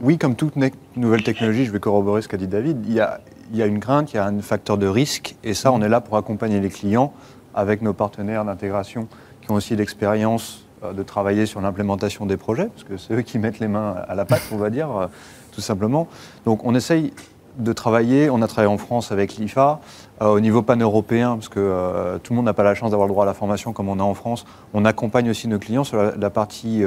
[0.00, 0.54] oui, comme toute
[0.96, 3.20] nouvelle technologie, je vais corroborer ce qu'a dit David, il y, a,
[3.52, 5.80] il y a une crainte, il y a un facteur de risque, et ça, on
[5.82, 7.12] est là pour accompagner les clients
[7.54, 9.08] avec nos partenaires d'intégration
[9.40, 13.22] qui ont aussi l'expérience euh, de travailler sur l'implémentation des projets, parce que c'est eux
[13.22, 15.06] qui mettent les mains à la pâte, on va dire, euh,
[15.52, 16.08] tout simplement.
[16.44, 17.12] Donc on essaye
[17.58, 19.80] de travailler, on a travaillé en France avec l'IFA,
[20.20, 23.12] euh, au niveau pan-européen, parce que tout le monde n'a pas la chance d'avoir le
[23.12, 26.02] droit à la formation comme on a en France, on accompagne aussi nos clients sur
[26.02, 26.82] la, partie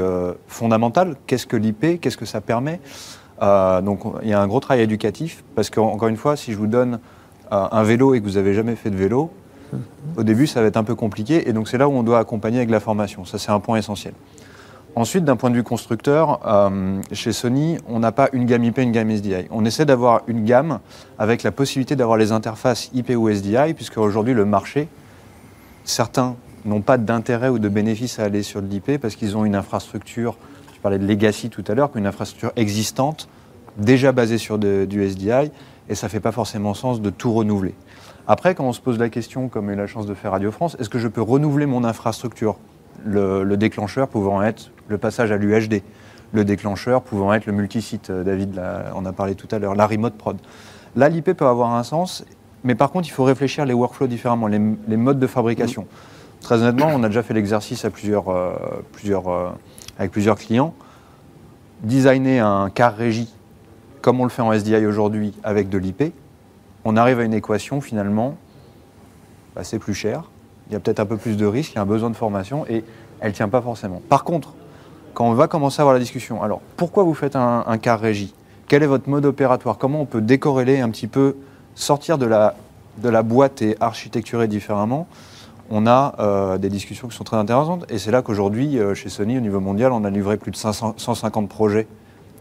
[0.47, 2.79] fondamentale, qu'est-ce que l'IP, qu'est-ce que ça permet?
[3.41, 6.67] Donc il y a un gros travail éducatif, parce qu'encore une fois, si je vous
[6.67, 6.99] donne
[7.51, 9.31] un vélo et que vous n'avez jamais fait de vélo,
[10.17, 12.19] au début, ça va être un peu compliqué, et donc c'est là où on doit
[12.19, 13.25] accompagner avec la formation.
[13.25, 14.13] Ça, c'est un point essentiel.
[14.95, 18.79] Ensuite, d'un point de vue constructeur, euh, chez Sony, on n'a pas une gamme IP,
[18.79, 19.47] une gamme SDI.
[19.51, 20.79] On essaie d'avoir une gamme
[21.19, 24.87] avec la possibilité d'avoir les interfaces IP ou SDI, puisque aujourd'hui, le marché,
[25.83, 29.55] certains n'ont pas d'intérêt ou de bénéfice à aller sur l'IP parce qu'ils ont une
[29.55, 30.35] infrastructure,
[30.79, 33.27] je parlais de legacy tout à l'heure, une infrastructure existante,
[33.75, 35.51] déjà basée sur du SDI,
[35.89, 37.75] et ça ne fait pas forcément sens de tout renouveler.
[38.29, 40.77] Après, quand on se pose la question, comme eu la chance de faire Radio France,
[40.79, 42.55] est-ce que je peux renouveler mon infrastructure?
[43.05, 45.81] Le, déclencheur pouvant être le passage à l'UHD,
[46.31, 48.61] le déclencheur pouvant être le multisite, euh, David
[48.95, 50.37] on a parlé tout à l'heure, la remote prod.
[50.95, 52.23] Là, l'IP peut avoir un sens,
[52.63, 55.87] mais par contre, il faut réfléchir les workflows différemment, les, modes de fabrication.
[56.39, 58.53] Très honnêtement, on a déjà fait l'exercice à plusieurs, euh,
[58.93, 59.49] plusieurs, euh,
[59.99, 60.73] avec plusieurs clients.
[61.83, 63.31] Designer un car régie,
[64.01, 66.13] comme on le fait en SDI aujourd'hui, avec de l'IP,
[66.85, 68.35] on arrive à une équation finalement,
[69.61, 70.23] c'est plus cher,
[70.67, 72.15] il y a peut-être un peu plus de risques, il y a un besoin de
[72.15, 72.83] formation et
[73.19, 74.01] elle ne tient pas forcément.
[74.07, 74.53] Par contre,
[75.13, 78.33] quand on va commencer à avoir la discussion, alors pourquoi vous faites un, car régie?
[78.67, 79.77] Quel est votre mode opératoire?
[79.77, 81.35] Comment on peut décorréler un petit peu,
[81.75, 85.07] sortir de la boîte et architecturer différemment?
[85.69, 87.85] On a euh, des discussions qui sont très intéressantes.
[87.89, 90.57] Et c'est là qu'aujourd'hui, euh, chez Sony, au niveau mondial, on a livré plus de
[90.57, 91.87] 150 projets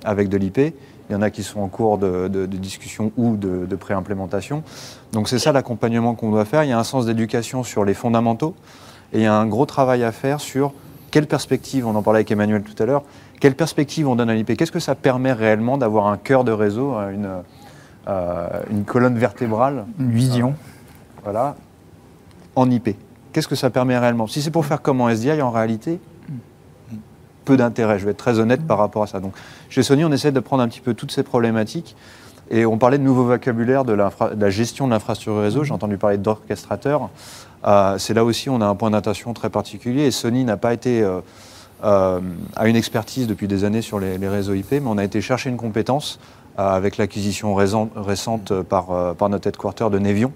[0.04, 0.58] avec de l'IP.
[0.58, 4.62] Il y en a qui sont en cours de, discussion ou de, de pré-implémentation.
[5.12, 6.64] Donc c'est ça l'accompagnement qu'on doit faire.
[6.64, 8.54] Il y a un sens d'éducation sur les fondamentaux
[9.12, 10.72] et il y a un gros travail à faire sur
[11.10, 13.02] quelle perspective, on en parlait avec Emmanuel tout à l'heure,
[13.40, 16.52] quelle perspective on donne à l'IP Qu'est-ce que ça permet réellement d'avoir un cœur de
[16.52, 17.42] réseau, une,
[18.08, 19.86] euh, une colonne vertébrale?
[19.98, 20.54] Une vision.
[21.24, 21.56] voilà,
[22.56, 22.94] en IP.
[23.38, 24.26] Qu'est-ce que ça permet réellement?
[24.26, 26.00] Si c'est pour faire comme en SDI, en réalité,
[27.44, 28.00] peu d'intérêt.
[28.00, 29.20] Je vais être très honnête par rapport à ça.
[29.20, 29.32] Donc,
[29.68, 31.94] chez Sony, on essaie de prendre un petit peu toutes ces problématiques.
[32.50, 35.62] Et on parlait de nouveaux vocabulaires de, la gestion de l'infrastructure réseau.
[35.62, 37.10] J'ai entendu parler d'orchestrateur.
[37.64, 40.06] Euh, c'est là aussi on a un point d'attention très particulier.
[40.06, 41.20] Et Sony n'a pas été euh,
[41.84, 42.18] euh,
[42.56, 45.48] à une expertise depuis des années sur les, réseaux IP, mais on a été chercher
[45.48, 46.18] une compétence
[46.58, 50.32] avec l'acquisition récente par, par notre headquarter de Nevion,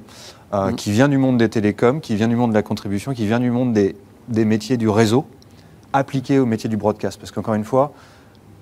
[0.53, 0.75] mmh.
[0.77, 3.41] qui vient du monde des télécoms, qui vient du monde de la contribution, qui vient
[3.41, 3.97] du monde des,
[4.29, 5.27] des métiers du réseau
[5.93, 7.19] appliqué au métier du broadcast.
[7.19, 7.93] Parce qu'encore une fois,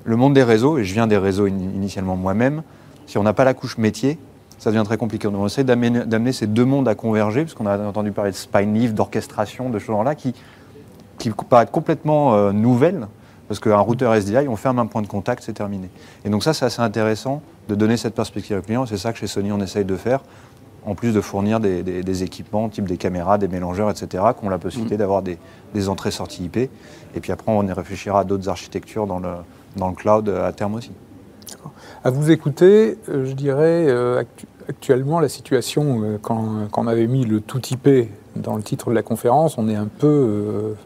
[0.04, 2.62] le monde des réseaux, et je viens des réseaux initialement moi-même,
[3.06, 4.18] si on n'a pas la couche métier,
[4.58, 5.26] ça devient très compliqué.
[5.26, 8.74] on essaie d'amener ces deux mondes à converger, parce qu'on a entendu parler de spine
[8.74, 10.34] lift, d'orchestration, de ce genre-là, qui,
[11.18, 13.06] qui paraissent complètement euh, nouvelles,
[13.50, 15.90] parce qu'un routeur SDI, on ferme un point de contact, c'est terminé.
[16.24, 19.18] Et donc ça, c'est assez intéressant de donner cette perspective au client, c'est ça que
[19.18, 20.20] chez Sony, on essaye de faire,
[20.86, 24.58] en plus de fournir des, équipements, type des caméras, des mélangeurs, etc., qui ont la
[24.58, 24.98] possibilité mmh.
[24.98, 26.58] d'avoir des, entrées-sorties IP.
[26.58, 26.70] Et
[27.20, 29.30] puis après, on y réfléchira à d'autres architectures dans le,
[29.74, 30.92] dans le cloud à terme aussi.
[32.04, 34.22] À vous écouter, euh, je dirais euh,
[34.68, 38.94] actuellement la situation, euh, quand, on avait mis le tout IP dans le titre de
[38.94, 40.76] la conférence, on est un peu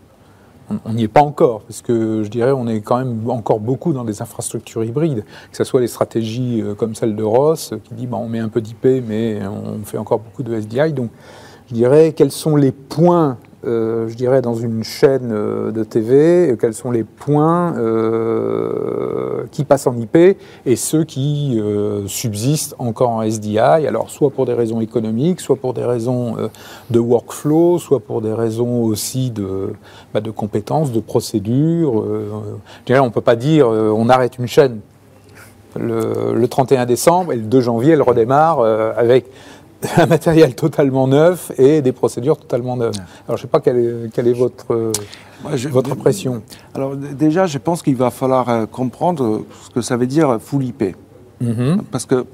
[0.84, 3.92] on n'y est pas encore, parce que je dirais on est quand même encore beaucoup
[3.92, 7.94] dans des infrastructures hybrides, que ce soit les stratégies euh, comme celle de Ross, qui
[7.94, 10.92] dit bah, on met un peu d'IP, mais on fait encore beaucoup de SDI.
[10.92, 11.10] Donc
[11.68, 16.50] je dirais quels sont les points euh, je dirais, dans une chaîne euh, de TV,
[16.50, 17.74] euh, quels sont les points
[19.50, 21.60] qui passent en IP et ceux qui
[22.06, 26.36] subsistent encore en SDI, alors soit pour des raisons économiques, soit pour des raisons
[26.90, 29.72] de workflow, soit pour des raisons aussi de,
[30.12, 32.04] bah, de compétences, de procédures.
[32.04, 34.80] je dirais, on ne peut pas dire on arrête une chaîne
[35.78, 38.60] le, le, 31 décembre et le 2 janvier, elle redémarre
[38.96, 39.26] avec
[39.96, 42.94] un matériel totalement neuf et des procédures totalement neuves.
[43.26, 44.92] Alors, je ne sais pas quelle est, quelle est votre,
[45.70, 46.42] votre pression.
[46.74, 50.64] Alors, déjà, je pense qu'il va falloir euh, comprendre ce que ça veut dire full
[50.64, 50.96] IP.
[51.42, 51.82] Mm-hmm.
[51.90, 52.26] Parce que,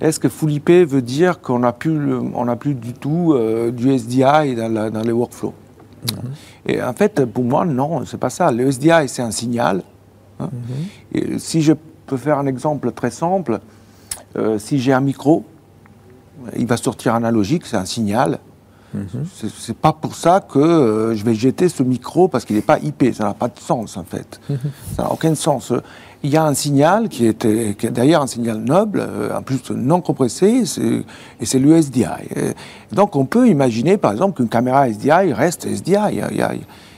[0.00, 3.96] est-ce que full IP veut dire qu'on n'a plus, on plus du tout euh, du
[3.96, 5.54] SDI dans, dans les workflows?
[6.66, 8.52] Et en fait, pour moi, non, c'est pas ça.
[8.52, 9.82] Le SDI, c'est un signal.
[10.38, 10.50] Hein.
[11.12, 11.72] Et si je
[12.06, 13.60] peux faire un exemple très simple,
[14.36, 15.44] euh, si j'ai un micro,
[16.56, 18.38] il va sortir analogique, c'est un signal.
[19.34, 22.62] Ce C'est pas pour ça que euh, je vais jeter ce micro parce qu'il n'est
[22.62, 23.14] pas IP.
[23.14, 24.40] Ça n'a pas de sens en fait.
[24.96, 25.72] Ça n'a aucun sens.
[26.22, 29.42] Il y a un signal qui est, qui est d'ailleurs un signal noble, euh, en
[29.42, 30.64] plus non compressé,
[31.40, 32.06] et c'est le SDI.
[32.34, 36.22] Et donc on peut imaginer par exemple qu'une caméra SDI reste SDI.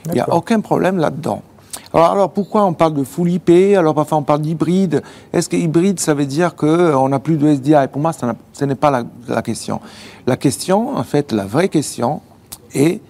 [0.07, 1.43] Il n'y a aucun problème là-dedans.
[1.93, 5.01] Alors, alors, pourquoi on parle de full IP Alors parfois on parle d'hybride.
[5.33, 8.65] Est-ce que hybride ça veut dire qu'on n'a plus de SDI Pour moi, ça ce
[8.65, 9.79] n'est pas la, la question.
[10.27, 12.21] La question, en fait, la vraie question
[12.73, 13.01] est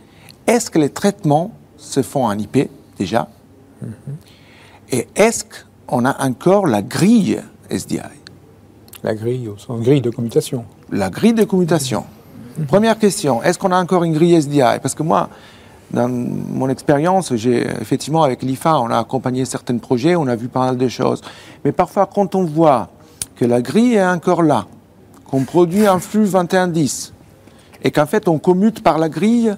[0.48, 3.28] est-ce que les traitements se font en IP déjà?
[4.92, 5.44] Et est-ce
[5.88, 8.00] qu'on a encore la grille SDI
[9.04, 10.66] La grille, au sens grille de commutation.
[10.92, 12.04] la grille de commutation.
[12.68, 15.30] Première question, est-ce qu'on a encore une grille SDI Parce que moi,
[15.94, 20.48] dans mon expérience, j'ai effectivement avec l'IFA, on a accompagné certains projets, on a vu
[20.48, 21.22] pas mal de choses.
[21.66, 22.90] Mais parfois, quand on voit
[23.36, 24.68] que la grille est encore là,
[25.26, 27.14] qu'on produit un flux 2110,
[27.84, 29.56] et qu'en fait on commute par la grille,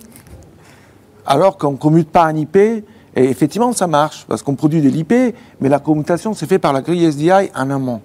[1.26, 2.84] alors qu'on commute pas un IP, et
[3.15, 6.82] effectivement ça marche, parce qu'on produit de l'IP, mais la commutation s'est fait par la
[6.82, 8.02] grille SDI en amont.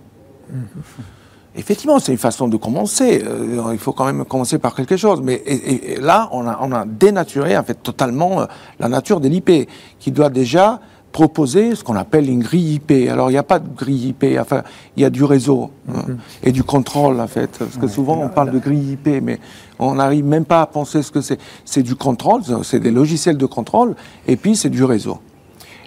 [1.59, 3.23] Effectivement, c'est une façon de commencer.
[3.27, 5.21] Euh, il faut quand même commencer par quelque chose.
[5.23, 8.47] Mais et- et- et là, on a, on a dénaturé en fait totalement euh,
[8.79, 9.69] la nature de l'IP,
[9.99, 13.09] qui doit déjà proposer ce qu'on appelle une grille IP.
[13.11, 14.25] Alors, il n'y a pas de grille IP.
[14.41, 14.63] Enfin,
[14.97, 16.05] il y a du réseau hein,
[16.45, 17.51] et du contrôle en fait.
[17.59, 19.41] Parce que souvent, on parle de grille IP, mais
[19.81, 21.39] on n'arrive même pas à penser ce que c'est.
[21.65, 23.97] C'est du contrôle, c'est des logiciels de contrôle,
[24.29, 25.19] et puis c'est du réseau.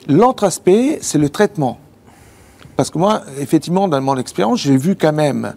[0.09, 1.77] L'autre aspect, c'est le traitement.
[2.75, 5.53] Parce que moi, effectivement, dans mon expérience, j'ai vu quand même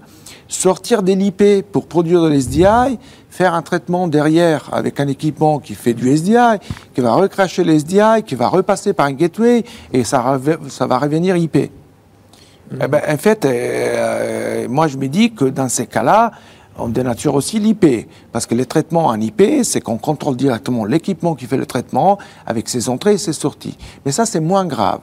[0.48, 2.98] sortir des l'IP pour produire de l'SDI,
[3.31, 6.59] faire un traitement derrière avec un équipement qui fait du SDI,
[6.94, 11.37] qui va recracher le SDI, qui va repasser par un gateway, et ça, va revenir
[11.37, 11.57] IP.
[11.57, 16.33] Eh ben, en fait, euh, moi, je me dis que dans ces cas-là,
[16.79, 18.09] on dénature aussi l'IP.
[18.33, 22.18] Parce que les traitements en IP, c'est qu'on contrôle directement l'équipement qui fait le traitement
[22.46, 23.77] avec ses entrées et ses sorties.
[24.05, 25.00] Mais ça, c'est moins grave.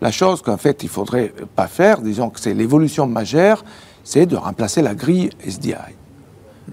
[0.00, 3.64] La chose qu'en fait, il faudrait pas faire, disons que c'est l'évolution majeure,
[4.04, 5.74] c'est de remplacer la grille SDI.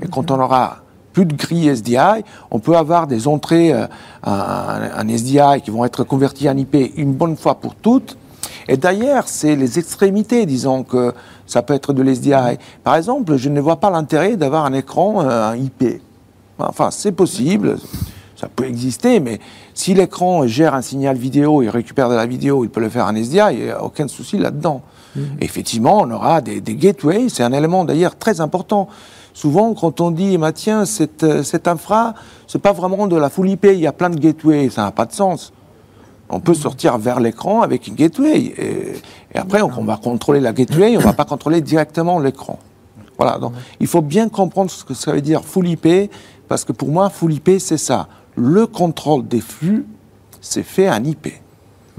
[0.01, 0.77] Et quand on aura
[1.13, 3.85] plus de grille SDI, on peut avoir des entrées euh,
[4.25, 8.17] en, en SDI qui vont être converties en IP une bonne fois pour toutes.
[8.67, 11.13] Et d'ailleurs, c'est les extrémités, disons que
[11.45, 12.57] ça peut être de l'SDI.
[12.83, 16.01] Par exemple, je ne vois pas l'intérêt d'avoir un écran euh, en IP.
[16.59, 17.77] Enfin, c'est possible,
[18.43, 19.39] ça peut exister, mais
[19.73, 23.05] si l'écran gère un signal vidéo et récupère de la vidéo, il peut le faire
[23.05, 24.81] en SDI, il n'y a aucun souci là-dedans.
[25.39, 28.89] Effectivement, on aura des, des gateways, c'est un élément d'ailleurs très important.
[29.33, 32.15] Souvent, quand on dit, bah, tiens, cette, euh, cette infra,
[32.47, 34.91] c'est pas vraiment de la full IP, il y a plein de gateways, ça n'a
[34.91, 35.53] pas de sens.
[36.29, 38.39] On peut sortir vers l'écran avec une gateway.
[38.39, 38.93] Et,
[39.33, 42.59] et après, on, on va contrôler la gateway, on ne va pas contrôler directement l'écran.
[43.17, 46.11] Voilà, donc il faut bien comprendre ce que ça veut dire full IP,
[46.47, 48.07] parce que pour moi, full IP, c'est ça.
[48.35, 49.85] Le contrôle des flux,
[50.41, 51.29] c'est fait en IP.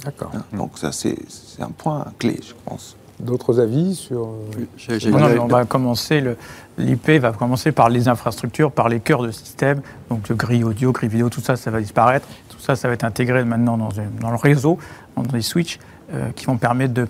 [0.04, 0.32] D'accord.
[0.34, 0.42] hein.
[0.52, 1.16] Donc ça, c'est
[1.60, 2.96] un point clé, je pense.
[3.20, 4.22] D'autres avis sur.
[4.26, 4.64] euh,
[5.12, 6.36] non, mais on va commencer, le-
[6.78, 10.90] l'IP va commencer par les infrastructures, par les cœurs de système, donc le grille audio,
[10.90, 12.26] grille vidéo, tout ça, ça va disparaître.
[12.48, 14.78] Tout ça, ça va être intégré maintenant dans, une- dans le réseau,
[15.16, 15.78] dans des switches
[16.12, 17.06] euh, qui vont permettre de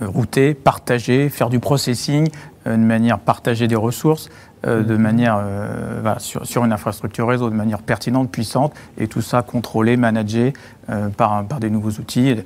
[0.00, 2.26] euh, router, partager, faire du processing
[2.66, 4.28] de manière partagée des ressources,
[4.66, 9.08] euh, de manière euh, voilà, sur, sur une infrastructure réseau, de manière pertinente, puissante, et
[9.08, 10.52] tout ça contrôlé, managé
[10.90, 12.36] euh, par, par des nouveaux outils,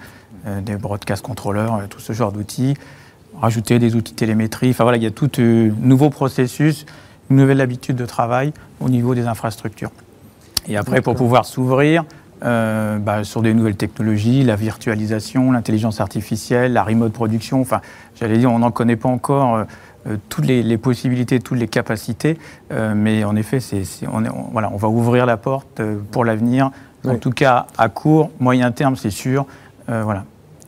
[0.46, 2.74] euh, des broadcast controllers, euh, tout ce genre d'outils
[3.40, 4.70] rajouter des outils de télémétrie.
[4.70, 6.86] Enfin voilà, il y a tout un nouveau processus,
[7.30, 9.90] une nouvelle habitude de travail au niveau des infrastructures.
[10.68, 12.04] Et après, pour pouvoir s'ouvrir
[12.44, 17.80] euh, bah, sur des nouvelles technologies, la virtualisation, l'intelligence artificielle, la remote production, enfin,
[18.14, 19.64] j'allais dire, on n'en connaît pas encore
[20.06, 22.38] euh, euh, toutes les, les possibilités, toutes les capacités,
[22.72, 25.80] euh, mais en effet, c'est, c'est- on, est- on- voilà, on va ouvrir la porte
[25.80, 26.70] euh, pour l'avenir.
[27.06, 29.44] En tout cas, à court, moyen terme, c'est sûr.
[29.90, 30.24] Euh, voilà.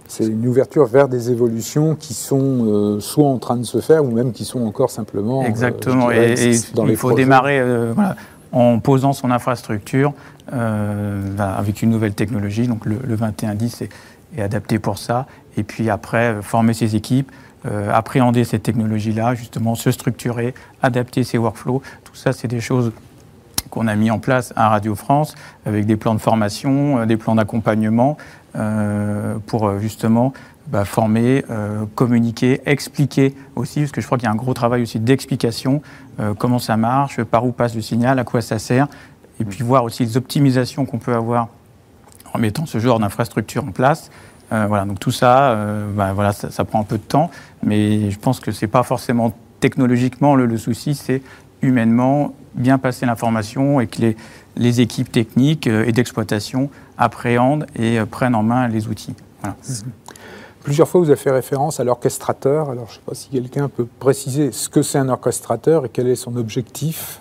[0.07, 4.05] C'est une ouverture vers des évolutions qui sont euh, soit en train de se faire
[4.05, 5.42] ou même qui sont encore simplement.
[5.42, 6.11] euh, Exactement.
[6.11, 7.25] je dirais, et, et dans il les faut projets.
[7.25, 8.16] démarrer euh, voilà,
[8.53, 10.13] en posant son infrastructure
[10.52, 12.67] euh, avec une nouvelle technologie.
[12.69, 13.88] Donc le, le 2110 est,
[14.37, 15.27] est adapté pour ça.
[15.56, 17.31] Et puis après, euh, former ses équipes,
[17.67, 21.83] euh, appréhender cette technologie-là, justement, se structurer, adapter ses workflows.
[22.04, 22.92] Tout ça, c'est des choses
[23.71, 27.17] qu'on a mis en place à Radio France avec des plans de formation, euh, des
[27.17, 28.17] plans d'accompagnement
[28.56, 30.33] euh, pour justement
[30.69, 34.54] bah, former, euh, communiquer, expliquer aussi, parce que je crois qu'il y a un gros
[34.54, 35.83] travail aussi d'explication,
[36.38, 38.88] comment ça marche, par où passe le signal, à quoi ça sert,
[39.38, 41.48] et puis voir aussi les optimisations qu'on peut avoir
[42.33, 44.10] en mettant ce genre d'infrastructure en place.
[44.51, 45.57] Voilà, donc tout ça,
[45.94, 47.31] ben voilà, ça, prend un peu de temps,
[47.63, 51.23] mais je pense que ce n'est pas forcément technologiquement le, souci, c'est
[51.63, 54.17] humainement bien passer l'information et que les,
[54.57, 59.15] les équipes techniques et d'exploitation appréhendent et prennent en main les outils.
[59.44, 59.92] Mhm.
[60.67, 62.71] Plusieurs fois, vous avez fait référence à l'orchestrateur.
[62.71, 65.88] Alors, je ne sais pas si quelqu'un peut préciser ce que c'est un orchestrateur et
[65.88, 67.21] quel est son objectif.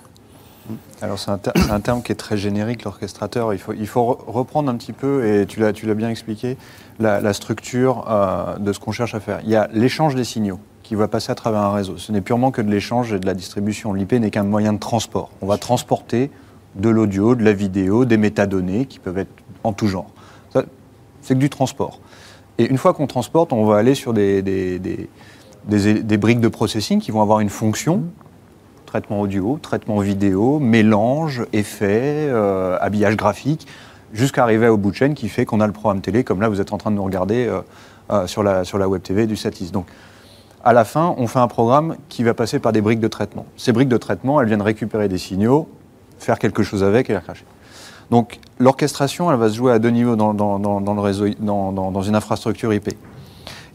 [1.02, 3.54] Alors, c'est un, terme qui est très générique, l'orchestrateur.
[3.54, 6.58] Il faut, reprendre un petit peu, et tu l'as bien expliqué,
[7.00, 9.40] la, structure euh, de ce qu'on cherche à faire.
[9.44, 11.98] Il y a l'échange des signaux qui va passer à travers un réseau.
[11.98, 13.94] Ce n'est purement que de l'échange et de la distribution.
[13.94, 15.32] L'IP n'est qu'un moyen de transport.
[15.42, 16.30] On va transporter
[16.76, 19.32] de l'audio, de la vidéo, des métadonnées qui peuvent être
[19.64, 20.12] en tout genre.
[21.22, 22.00] C'est que du transport.
[22.60, 24.44] Et une fois qu'on transporte, on va aller sur des,
[25.66, 28.04] briques de processing qui vont avoir une fonction,
[28.96, 33.68] traitement audio, traitement vidéo, mélange, effet, euh, habillage graphique,
[34.14, 36.48] jusqu'à arriver au bout de chaîne qui fait qu'on a le programme télé, comme là
[36.48, 37.60] vous êtes en train de nous regarder euh,
[38.12, 39.74] euh, sur, la, sur la web TV du Satis.
[39.74, 39.86] Donc,
[40.64, 43.46] à la fin, on fait un programme qui va passer par des briques de traitement.
[43.58, 45.68] Ces briques de traitement, elles viennent récupérer des signaux,
[46.18, 47.44] faire quelque chose avec et les recracher.
[48.12, 52.74] Donc l'orchestration, elle va se jouer à deux niveaux dans, le réseau, dans, une infrastructure
[52.74, 52.92] IP.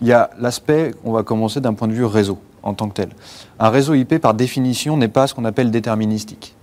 [0.01, 2.95] Il y a l'aspect, on va commencer d'un point de vue réseau en tant que
[2.95, 3.11] tel.
[3.59, 6.55] Un réseau IP, par définition, n'est pas ce qu'on appelle déterministique.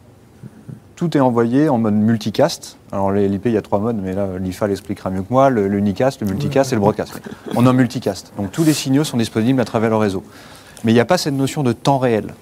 [0.96, 2.78] Tout est envoyé en mode multicast.
[2.92, 5.52] Alors l'IP, il y a trois modes, mais là, l'IFA l'expliquera mieux que moi.
[5.52, 7.22] L'unicast, le, multicast et le broadcast.
[7.56, 8.34] On est en multicast.
[8.36, 10.24] Donc tous les signaux sont disponibles à travers le réseau.
[10.84, 12.34] Mais il n'y a pas cette notion de temps réel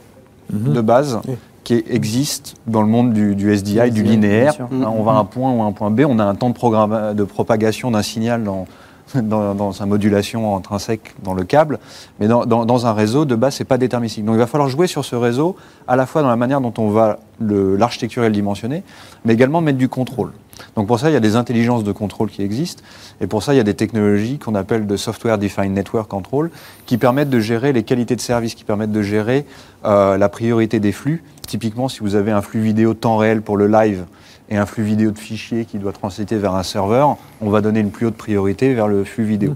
[0.54, 0.74] mhm.
[0.74, 1.20] de base
[1.66, 4.54] qui existe dans le monde du, SDI, du linéaire.
[4.62, 6.52] Hein, on va à un point ou à un point B, on a un temps
[6.52, 8.68] de, de propagation d'un signal dans,
[9.16, 11.80] dans, sa modulation intrinsèque dans le câble,
[12.20, 14.26] mais dans, un réseau, de base, c'est pas déterministique.
[14.26, 15.56] Donc il va falloir jouer sur ce réseau,
[15.88, 18.84] à la fois dans la manière dont on va l'architecture le dimensionner,
[19.24, 20.32] mais également mettre du contrôle.
[20.76, 22.82] Donc pour ça, il y a des intelligences de contrôle qui existent,
[23.22, 26.50] et pour ça, il y a des technologies qu'on appelle de Software Defined Network Control,
[26.86, 29.46] qui permettent de gérer les qualités de service, qui permettent de gérer
[29.86, 31.24] euh, la priorité des flux.
[31.48, 34.06] Typiquement, si vous avez un flux vidéo temps réel pour le live,
[34.50, 37.80] et un flux vidéo de fichiers qui doit transiter vers un serveur, on va donner
[37.80, 39.56] une plus haute priorité vers le flux vidéo.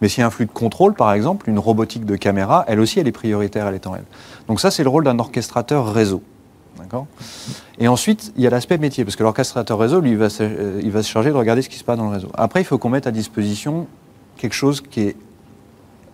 [0.00, 2.80] Mais s'il y a un flux de contrôle, par exemple, une robotique de caméra, elle
[2.80, 4.06] aussi, elle est prioritaire, elle est temps réel.
[4.48, 6.22] Donc ça, c'est le rôle d'un orchestrateur réseau.
[7.78, 10.42] Et ensuite, il y a l'aspect métier, parce que l'orchestrateur réseau, lui, il va, se,
[10.42, 12.28] euh, il va se charger de regarder ce qui se passe dans le réseau.
[12.34, 13.86] Après, il faut qu'on mette à disposition
[14.36, 15.16] quelque chose qui est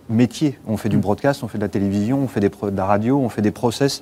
[0.09, 0.57] métier.
[0.67, 1.01] On fait du mm.
[1.01, 3.51] broadcast, on fait de la télévision, on fait des, de la radio, on fait des
[3.51, 4.01] process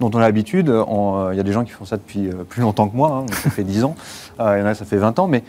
[0.00, 0.68] dont on a l'habitude.
[0.68, 3.24] Euh, il y a des gens qui font ça depuis euh, plus longtemps que moi,
[3.24, 3.96] hein, ça fait 10 ans,
[4.38, 5.42] il y en a ça fait 20 ans, mais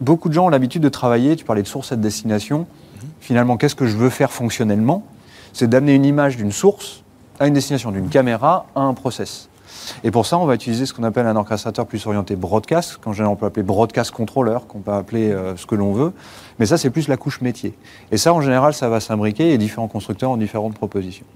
[0.00, 2.60] beaucoup de gens ont l'habitude de travailler, tu parlais de source et de destination.
[2.60, 3.06] Mm-hmm.
[3.20, 5.04] Finalement, qu'est-ce que je veux faire fonctionnellement?
[5.52, 7.02] C'est d'amener une image d'une source
[7.38, 9.48] à une destination, d'une caméra à un process.
[10.04, 13.18] Et pour ça, on va utiliser ce qu'on appelle un orchestrateur plus orienté broadcast, quand
[13.20, 16.12] on peut appeler broadcast controller, qu'on peut appeler euh, ce que l'on veut.
[16.58, 17.74] Mais ça, c'est plus la couche métier.
[18.10, 21.26] Et ça, en général, ça va s'imbriquer et différents constructeurs ont différentes propositions.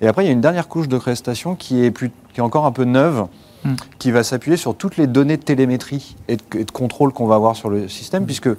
[0.00, 0.98] Et après, il y a une dernière couche de
[1.54, 3.26] qui est, plus, qui est encore un peu neuve,
[3.64, 3.74] hmm.
[3.98, 7.56] qui va s'appuyer sur toutes les données de télémétrie et de, contrôle qu'on va avoir
[7.56, 8.50] sur le système, puisque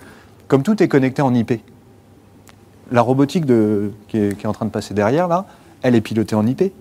[0.47, 1.61] comme tout est connecté en IP,
[2.91, 5.45] la robotique de, qui, est, qui est en train de passer derrière, là,
[5.81, 6.73] elle est pilotée en IP.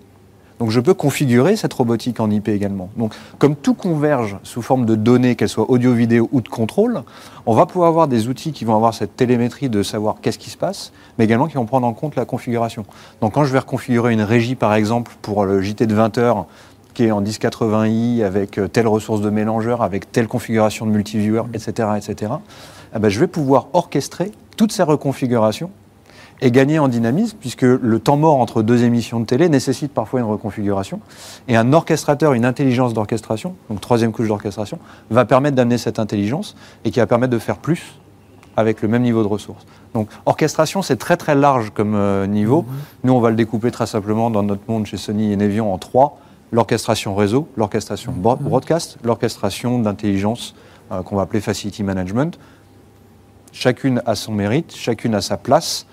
[0.61, 2.91] Donc je peux configurer cette robotique en IP également.
[2.99, 7.03] Donc comme tout converge sous forme de données, qu'elles soient audio, vidéo ou de contrôle,
[7.47, 10.51] on va pouvoir avoir des outils qui vont avoir cette télémétrie de savoir qu'est-ce qui
[10.51, 12.85] se passe, mais également qui vont prendre en compte la configuration.
[13.23, 16.47] Donc quand je vais reconfigurer une régie par exemple pour le JT de 20 heures
[16.93, 21.45] qui est en 1080i avec euh, telle ressource de mélangeur, avec telle configuration de multiviewer,
[21.55, 22.33] etc., etc.,
[22.95, 25.71] eh ben, je vais pouvoir orchestrer toutes ces reconfigurations
[26.43, 30.21] et gagner en dynamisme, puisque le temps mort entre deux émissions de télé nécessite parfois
[30.21, 31.01] une reconfiguration.
[31.49, 34.79] Et un orchestrateur, une intelligence d'orchestration, donc troisième couche d'orchestration,
[35.11, 37.95] va permettre d'amener cette intelligence et qui va permettre de faire plus
[38.57, 39.65] avec le même niveau de ressources.
[39.95, 42.63] Donc orchestration, c'est très très large comme euh, niveau.
[42.63, 43.05] Mm-hmm.
[43.05, 45.79] Nous, on va le découper très simplement dans notre monde chez Sony et Nevion en
[45.79, 46.19] trois.
[46.53, 48.39] L'orchestration réseau, l'orchestration mm-hmm.
[48.43, 50.55] broadcast, l'orchestration d'intelligence
[50.91, 52.39] euh, qu'on va appeler facility management.
[53.53, 55.87] Chacune a son mérite, chacune a sa place.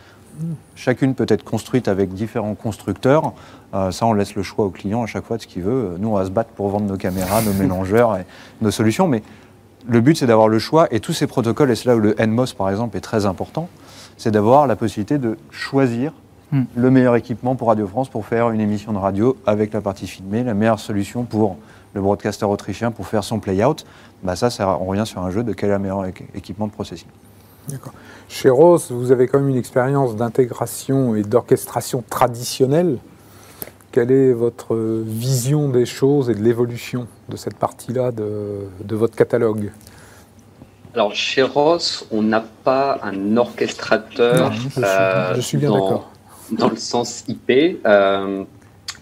[0.75, 3.33] Chacune peut être construite avec différents constructeurs.
[3.73, 5.95] Euh, ça, on laisse le choix au client à chaque fois de ce qu'il veut.
[5.99, 8.25] Nous, on va se battre pour vendre nos caméras, nos mélangeurs et
[8.61, 9.07] nos solutions.
[9.07, 9.23] Mais
[9.87, 10.87] le but, c'est d'avoir le choix.
[10.91, 13.69] Et tous ces protocoles, et c'est là où le NMOS, par exemple, est très important,
[14.17, 16.13] c'est d'avoir la possibilité de choisir
[16.51, 16.63] hmm.
[16.75, 20.07] le meilleur équipement pour Radio France pour faire une émission de radio avec la partie
[20.07, 21.57] filmée, la meilleure solution pour
[21.93, 23.85] le broadcaster autrichien pour faire son play-out.
[24.23, 26.71] Bah ça, ça, on revient sur un jeu de quel est le meilleur équipement de
[26.71, 27.07] processing.
[27.69, 27.93] D'accord.
[28.29, 32.97] Chez Rose, vous avez quand même une expérience d'intégration et d'orchestration traditionnelle.
[33.91, 39.71] quelle est votre vision des choses et de l'évolution de cette partie-là de, votre catalogue?
[40.93, 44.51] Alors chez Ross, on n'a pas un orchestrateur.
[44.51, 46.11] je, suis, bien d'accord.
[46.51, 47.79] Dans le sens IP.
[47.85, 48.43] Euh,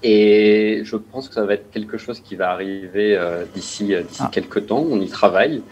[0.03, 4.03] et je pense que ça va être quelque chose qui va arriver euh, d'ici euh,
[4.03, 4.29] d'ici ah.
[4.31, 4.85] quelques temps.
[4.87, 5.63] On y travaille.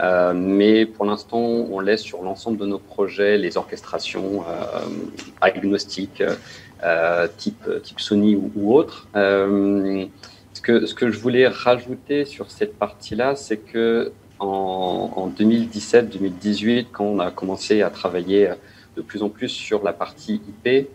[0.00, 4.44] Euh, mais pour l'instant, on laisse sur l'ensemble de nos projets les orchestrations
[5.40, 6.22] agnostiques,
[7.36, 9.08] type, type Sony ou, autre.
[9.14, 10.08] ce,
[10.62, 17.82] que, je voulais rajouter sur cette partie-là, c'est que en 2017-2018, quand on a commencé
[17.82, 18.50] à travailler
[18.96, 20.88] de plus en plus sur la partie IP,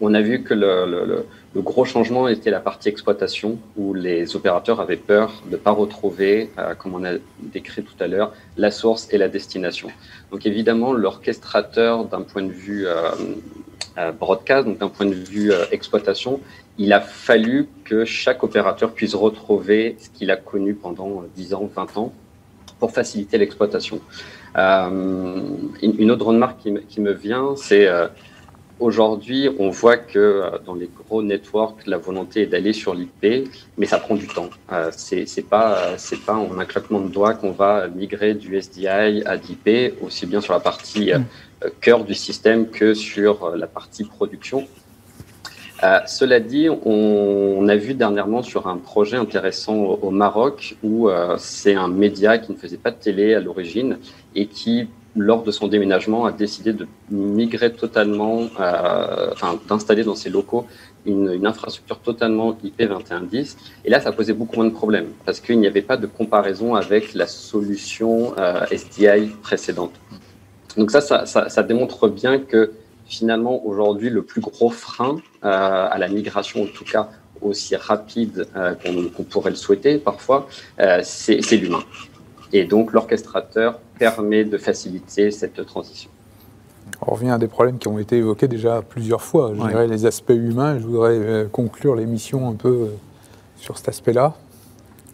[0.00, 1.26] on a vu que le,
[1.56, 6.50] gros changement était la partie exploitation, où les opérateurs avaient peur de ne pas retrouver,
[6.58, 9.88] euh, comme on a décrit tout à l'heure, la source et la destination.
[10.30, 13.10] Donc évidemment, l'orchestrateur, d'un point de vue euh,
[13.98, 16.40] euh, broadcast, donc d'un point de vue exploitation,
[16.78, 21.68] il a fallu que chaque opérateur puisse retrouver ce qu'il a connu pendant 10 ans,
[21.74, 22.12] 20 ans,
[22.78, 24.00] pour faciliter l'exploitation.
[24.54, 27.88] une, autre remarque qui me vient, c'est
[28.80, 33.46] Aujourd'hui, on voit que euh, dans les gros networks, la volonté est d'aller sur l'IP,
[33.76, 34.48] mais ça prend du temps.
[34.72, 38.58] Euh, c'est pas euh, c'est pas en un claquement de doigts qu'on va migrer du
[38.58, 41.24] SDI à l'IP, aussi bien sur la partie mm.
[41.82, 44.66] cœur du système que sur la partie production.
[46.06, 51.88] cela dit, on, a vu dernièrement sur un projet intéressant au, Maroc où c'est un
[51.88, 53.98] média qui ne faisait pas de télé à l'origine
[54.34, 60.14] et qui lors de son déménagement, a décidé de migrer totalement, euh, enfin, d'installer dans
[60.14, 60.66] ses locaux
[61.04, 63.56] une, infrastructure totalement IP2110.
[63.84, 66.74] Et là, ça posait beaucoup moins de problèmes parce qu'il n'y avait pas de comparaison
[66.74, 69.92] avec la solution euh, SDI précédente.
[70.76, 72.72] Donc ça ça, démontre bien que
[73.06, 77.08] finalement, aujourd'hui, le plus gros frein euh, à la migration, en tout cas
[77.40, 78.46] aussi rapide
[78.84, 80.46] qu'on pourrait le souhaiter parfois,
[81.02, 81.82] c'est l'humain.
[82.52, 86.10] Et donc l'orchestrateur permet de faciliter cette transition.
[87.06, 89.52] On revient à des problèmes qui ont été évoqués déjà plusieurs fois.
[89.54, 90.78] Je dirais les aspects humains.
[90.78, 92.86] Je voudrais euh, conclure l'émission un peu euh,
[93.56, 94.34] sur cet aspect-là.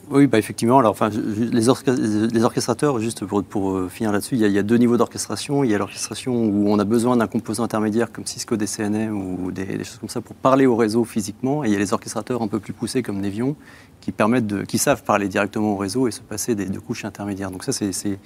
[0.09, 0.79] Oui, bah effectivement.
[0.79, 4.97] Alors, enfin, les, orchestrateurs, juste pour, pour euh, finir là-dessus, il, y a deux niveaux
[4.97, 5.65] d'orchestration.
[5.65, 9.51] Il y a l'orchestration où on a besoin d'un composant intermédiaire comme Cisco DCNM ou
[9.51, 11.65] des, des, choses comme ça pour parler au réseau physiquement.
[11.65, 13.57] Et il y a les orchestrateurs un peu plus poussés comme Nevion
[14.01, 17.05] qui permettent de, qui savent parler directement au réseau et se passer des, de couches
[17.05, 17.51] intermédiaires.
[17.51, 18.19] Donc ça, c'est,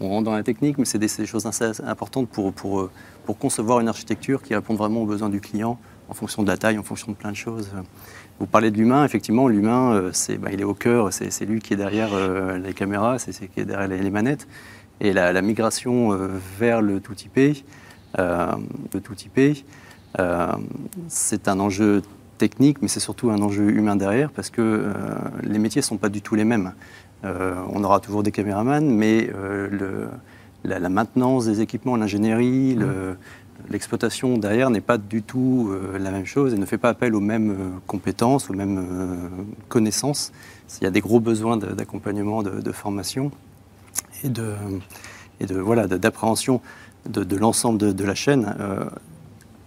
[0.00, 1.46] on rentre dans la technique, mais c'est des, choses
[1.84, 2.90] importantes pour, euh,
[3.38, 6.78] concevoir une architecture qui répond vraiment aux besoins du client en fonction de la taille,
[6.78, 7.70] en fonction de plein de choses.
[8.38, 11.74] Vous parlez de l'humain, effectivement, l'humain, euh, bah, il est au cœur, c'est, lui qui
[11.74, 14.46] est derrière euh, les caméras, c'est, qui est derrière les, manettes.
[15.00, 16.16] Et la, migration
[16.58, 17.64] vers le tout IP,
[18.16, 19.64] le tout IP,
[21.08, 22.02] c'est un enjeu
[22.36, 24.92] technique, mais c'est surtout un enjeu humain derrière parce que euh,
[25.42, 26.72] les métiers ne sont pas du tout les mêmes.
[27.24, 30.08] Euh, on aura toujours des caméramans, mais euh, le,
[30.64, 32.78] la, maintenance des équipements, l'ingénierie,
[33.70, 37.20] l'exploitation derrière n'est pas du tout la même chose et ne fait pas appel aux
[37.20, 38.84] mêmes compétences, aux mêmes
[39.68, 40.32] connaissances.
[40.80, 43.30] Il y a des gros besoins d'accompagnement, de, formation
[44.24, 44.52] et de,
[45.40, 46.60] et de voilà d'appréhension
[47.08, 48.54] de, l'ensemble de, la chaîne.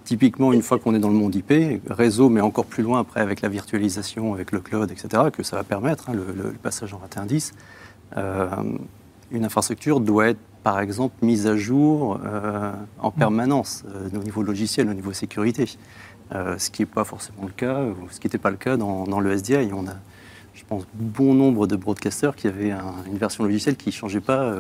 [0.10, 1.54] Typiquement, une fois qu'on est dans le monde IP,
[1.88, 5.56] réseau, mais encore plus loin après avec la virtualisation, avec le cloud, etc., que ça
[5.56, 7.52] va permettre, hein, le, passage en 21.10,
[8.18, 8.48] euh,
[9.30, 14.42] une infrastructure doit être, par exemple, mise à jour euh, en permanence, euh, au niveau
[14.42, 15.68] logiciel, au niveau sécurité.
[16.32, 17.80] ce qui n'est pas forcément le cas,
[18.10, 19.72] ce qui n'était pas le cas dans, le SDI.
[19.74, 19.94] On a,
[20.56, 22.74] je pense, bon nombre de broadcasters qui avaient
[23.06, 24.56] une version logicielle qui ne changeait pas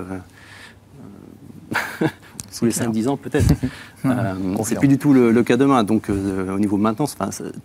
[2.51, 3.53] sous les 5-10 ans peut-être.
[4.05, 4.33] euh,
[4.63, 5.83] c'est plus du tout le, cas demain.
[5.83, 7.15] Donc euh, au niveau maintenance,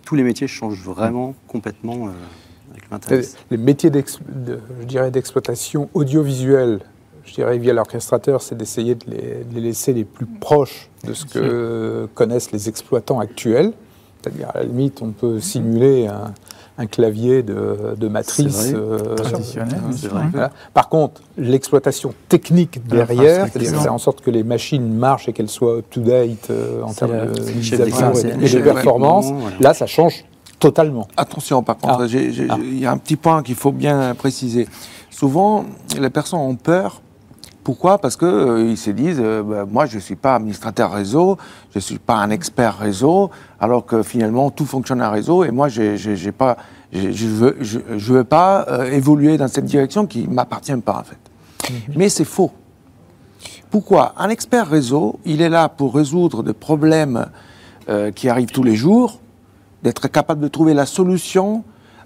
[0.04, 6.80] tous les métiers changent vraiment complètement euh, avec Les métiers je dirais d'exploitation audiovisuelle,
[7.24, 9.04] je dirais via l'orchestrateur, c'est d'essayer de,
[9.54, 13.72] les, laisser les plus proches de ce que connaissent les exploitants actuels.
[14.22, 16.32] C'est-à-dire, à la limite, on peut simuler un,
[16.76, 19.80] un clavier de, matrice euh, traditionnel.
[20.72, 25.48] Par contre, l'exploitation technique derrière, c'est-à-dire faire en sorte que les machines marchent et qu'elles
[25.48, 29.26] soient up-to-date euh, en termes de à et, de performance,
[29.60, 30.24] là, ça change
[30.58, 31.06] totalement.
[31.16, 32.46] Attention, par contre, ah.
[32.50, 32.56] Ah.
[32.60, 34.66] il y a un petit point qu'il faut bien préciser.
[35.10, 35.64] Souvent,
[36.00, 37.02] les personnes ont peur
[37.64, 37.98] pourquoi?
[37.98, 41.38] Parce qu'ils euh, se disent, bah, moi je ne suis pas administrateur réseau,
[41.72, 45.50] je ne suis pas un expert réseau, alors que finalement tout fonctionne à réseau et
[45.50, 45.96] moi j'ai,
[46.32, 46.58] pas,
[46.92, 50.98] je ne veux, je, veux, pas euh, évoluer dans cette direction qui ne m'appartient pas
[50.98, 51.72] en fait.
[51.72, 51.94] Mhm.
[51.96, 52.52] Mais c'est faux.
[53.70, 54.14] Pourquoi?
[54.18, 57.26] Un expert réseau, il est là pour résoudre des problèmes
[57.88, 59.20] euh, qui arrivent tous les jours,
[59.82, 61.64] d'être capable de trouver la solution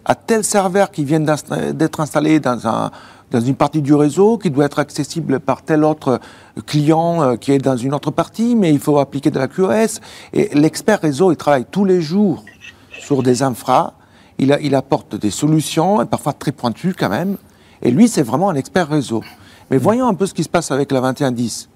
[0.09, 2.91] à tel serveur qui vient d'être installé dans, un,
[3.31, 6.19] dans une partie du réseau, qui doit être accessible par tel autre
[6.67, 10.01] client euh, qui est dans une autre partie, mais il faut appliquer de la QoS.
[10.33, 12.43] Et l'expert réseau, il travaille tous les jours
[12.99, 13.93] sur des infras,
[14.39, 17.37] il, il apporte des solutions, et parfois très pointues quand même,
[17.83, 19.23] et lui, c'est vraiment un expert réseau.
[19.71, 21.69] Mais voyons un peu ce qui se passe avec la 2110.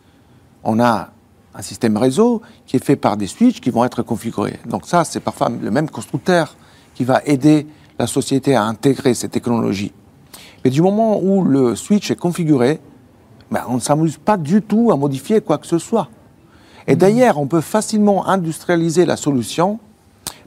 [0.64, 1.10] On a
[1.54, 4.58] un système réseau qui est fait par des switches qui vont être configurés.
[4.66, 6.56] Donc ça, c'est parfois le même constructeur
[6.94, 7.66] qui va aider
[8.02, 9.92] la société à intégrer ces technologies.
[10.64, 12.80] Mais du moment où le switch est configuré,
[13.52, 16.08] ben, on ne s'amuse pas du tout à modifier quoi que ce soit.
[16.88, 19.78] Et d'ailleurs, on peut facilement industrialiser la solution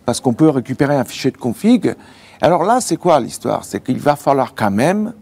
[0.04, 1.96] parce qu'on peut récupérer un fichier de config.
[2.42, 3.64] Alors là, c'est quoi l'histoire?
[3.64, 5.14] C'est qu'il va falloir quand même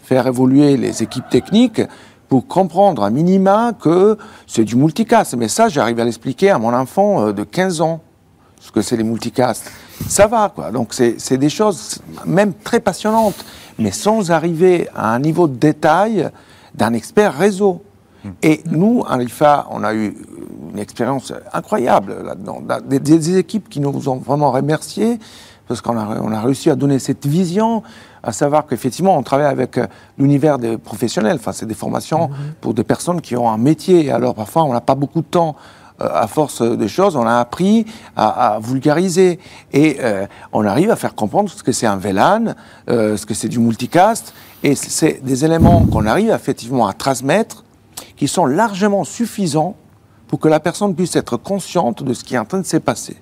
[0.00, 1.82] faire évoluer les équipes techniques
[2.30, 4.16] pour comprendre à minima que
[4.46, 5.36] c'est du multicast.
[5.36, 8.00] Mais ça, j'arrive à l'expliquer à mon enfant euh, de 15 ans,
[8.60, 9.70] ce que c'est les multicasts.
[10.08, 10.70] Ça va, quoi.
[10.70, 13.44] Donc, c'est des choses même très passionnantes,
[13.78, 16.30] mais sans arriver à un niveau de détail
[16.74, 17.82] d'un expert réseau.
[18.24, 18.30] Hmm.
[18.42, 20.16] Et nous, à l'IFA, on a eu
[20.72, 22.62] une expérience incroyable là-dedans.
[22.86, 25.18] Des, des, équipes qui nous ont vraiment remerciés
[25.68, 27.82] parce qu'on a, on a réussi à donner cette vision
[28.22, 29.86] à savoir qu'effectivement, on travaille avec euh,
[30.16, 31.36] l'univers des professionnels.
[31.36, 32.34] Enfin, c'est des formations mhm.
[32.60, 34.10] pour des personnes qui ont un métier.
[34.10, 35.56] Alors, parfois, on n'a pas beaucoup de temps.
[36.02, 37.86] Euh, à force des choses, on a appris
[38.16, 39.38] à, vulgariser
[39.72, 42.54] et euh, on arrive à faire comprendre ce que c'est un VLAN,
[42.88, 47.64] ce que c'est du multicast, et c'est des éléments qu'on arrive effectivement à transmettre
[48.16, 49.74] qui sont largement suffisants
[50.28, 52.76] pour que la personne puisse être consciente de ce qui est en train de se
[52.78, 53.16] passer.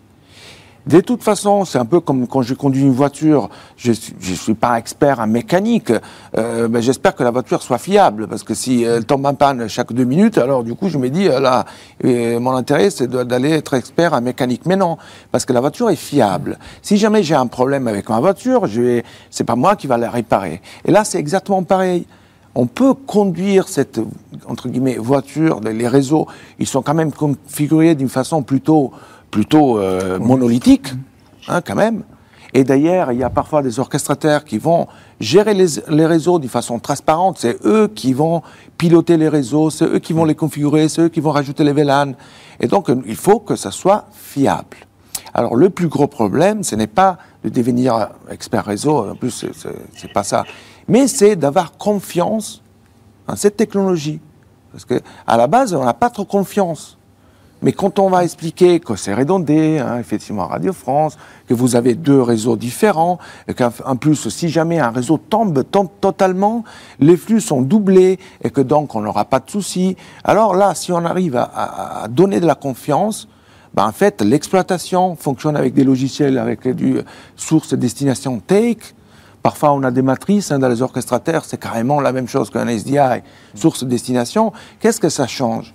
[0.91, 4.55] De toute façon, c'est un peu comme quand je conduis une voiture, je ne suis
[4.55, 5.93] pas expert en mécanique,
[6.36, 9.93] euh, j'espère que la voiture soit fiable, parce que si elle tombe en panne chaque
[9.93, 11.64] deux minutes, alors du coup je me dis, euh, là,
[12.03, 14.62] mon intérêt c'est d'aller être expert en mécanique.
[14.66, 14.99] Mais non,
[15.30, 16.59] parce que la voiture est fiable.
[16.82, 20.11] Si jamais j'ai un problème avec ma voiture, vais, c'est pas moi qui va la
[20.11, 20.61] réparer.
[20.84, 22.05] Et là, c'est exactement pareil
[22.57, 24.01] on peut conduire cette
[24.49, 26.26] entre guillemets voiture, les réseaux,
[26.59, 28.91] ils sont quand même configurés d'une façon plutôt
[29.31, 30.93] plutôt euh, monolithique,
[31.49, 32.03] hein, quand même.
[32.53, 34.89] Et d'ailleurs, il y a parfois des orchestrateurs qui vont
[35.20, 37.39] gérer les, réseaux d'une façon transparente.
[37.39, 38.43] C'est eux qui vont
[38.76, 41.72] piloter les réseaux, c'est eux qui vont les configurer, c'est eux qui vont rajouter les
[41.72, 42.14] VLAN.
[42.59, 44.78] Et donc, il faut que ça soit fiable.
[45.33, 49.47] Alors, le plus gros problème, ce n'est pas de devenir expert réseau, en plus,
[49.97, 50.45] c'est pas ça,
[50.89, 52.62] mais c'est d'avoir confiance
[53.28, 54.20] en cette technologie.
[54.72, 56.99] Parce qu'à la base, on n'a pas trop confiance.
[57.62, 61.94] Mais quand on va expliquer que c'est redondé, hein, effectivement, Radio France, que vous avez
[61.94, 65.62] deux réseaux différents, et qu'en plus, si jamais un réseau tombe,
[66.00, 66.64] totalement,
[67.00, 70.90] les flux sont doublés, et que donc on n'aura pas de soucis, alors là, si
[70.90, 73.28] on arrive à, donner de la confiance,
[73.74, 76.98] ben en fait, l'exploitation fonctionne avec des logiciels, avec du
[77.36, 78.94] source destination take.
[79.42, 82.66] Parfois, on a des matrices hein, dans les orchestrateurs, c'est carrément la même chose qu'un
[82.66, 83.22] SDI,
[83.54, 84.52] source destination.
[84.80, 85.74] Qu'est-ce que ça change?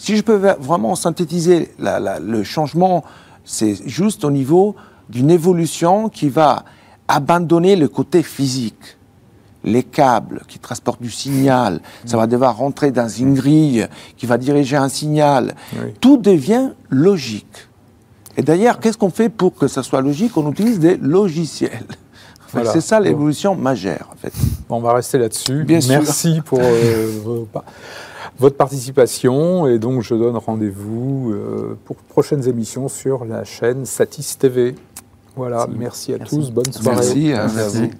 [0.00, 3.04] Si je peux vraiment synthétiser le changement,
[3.44, 4.74] c'est juste au niveau
[5.10, 6.64] d'une évolution qui va
[7.06, 8.96] abandonner le côté physique.
[9.62, 13.86] Les câbles qui transportent du signal, ça va devoir rentrer dans une grille
[14.16, 15.54] qui va diriger un signal.
[16.00, 17.68] Tout devient logique.
[18.38, 20.34] Et d'ailleurs, qu'est-ce qu'on fait pour que ça soit logique?
[20.38, 21.84] On utilise des logiciels.
[22.72, 24.32] C'est ça l'évolution majeure, en fait.
[24.70, 25.66] on va rester là-dessus.
[25.68, 27.44] Merci pour euh,
[28.38, 34.36] votre participation et donc je donne rendez-vous euh, pour prochaines émissions sur la chaîne Satis
[34.38, 34.74] TV.
[35.36, 36.96] Voilà, merci, à tous, bonne soirée.
[36.96, 37.90] Merci, hein, merci.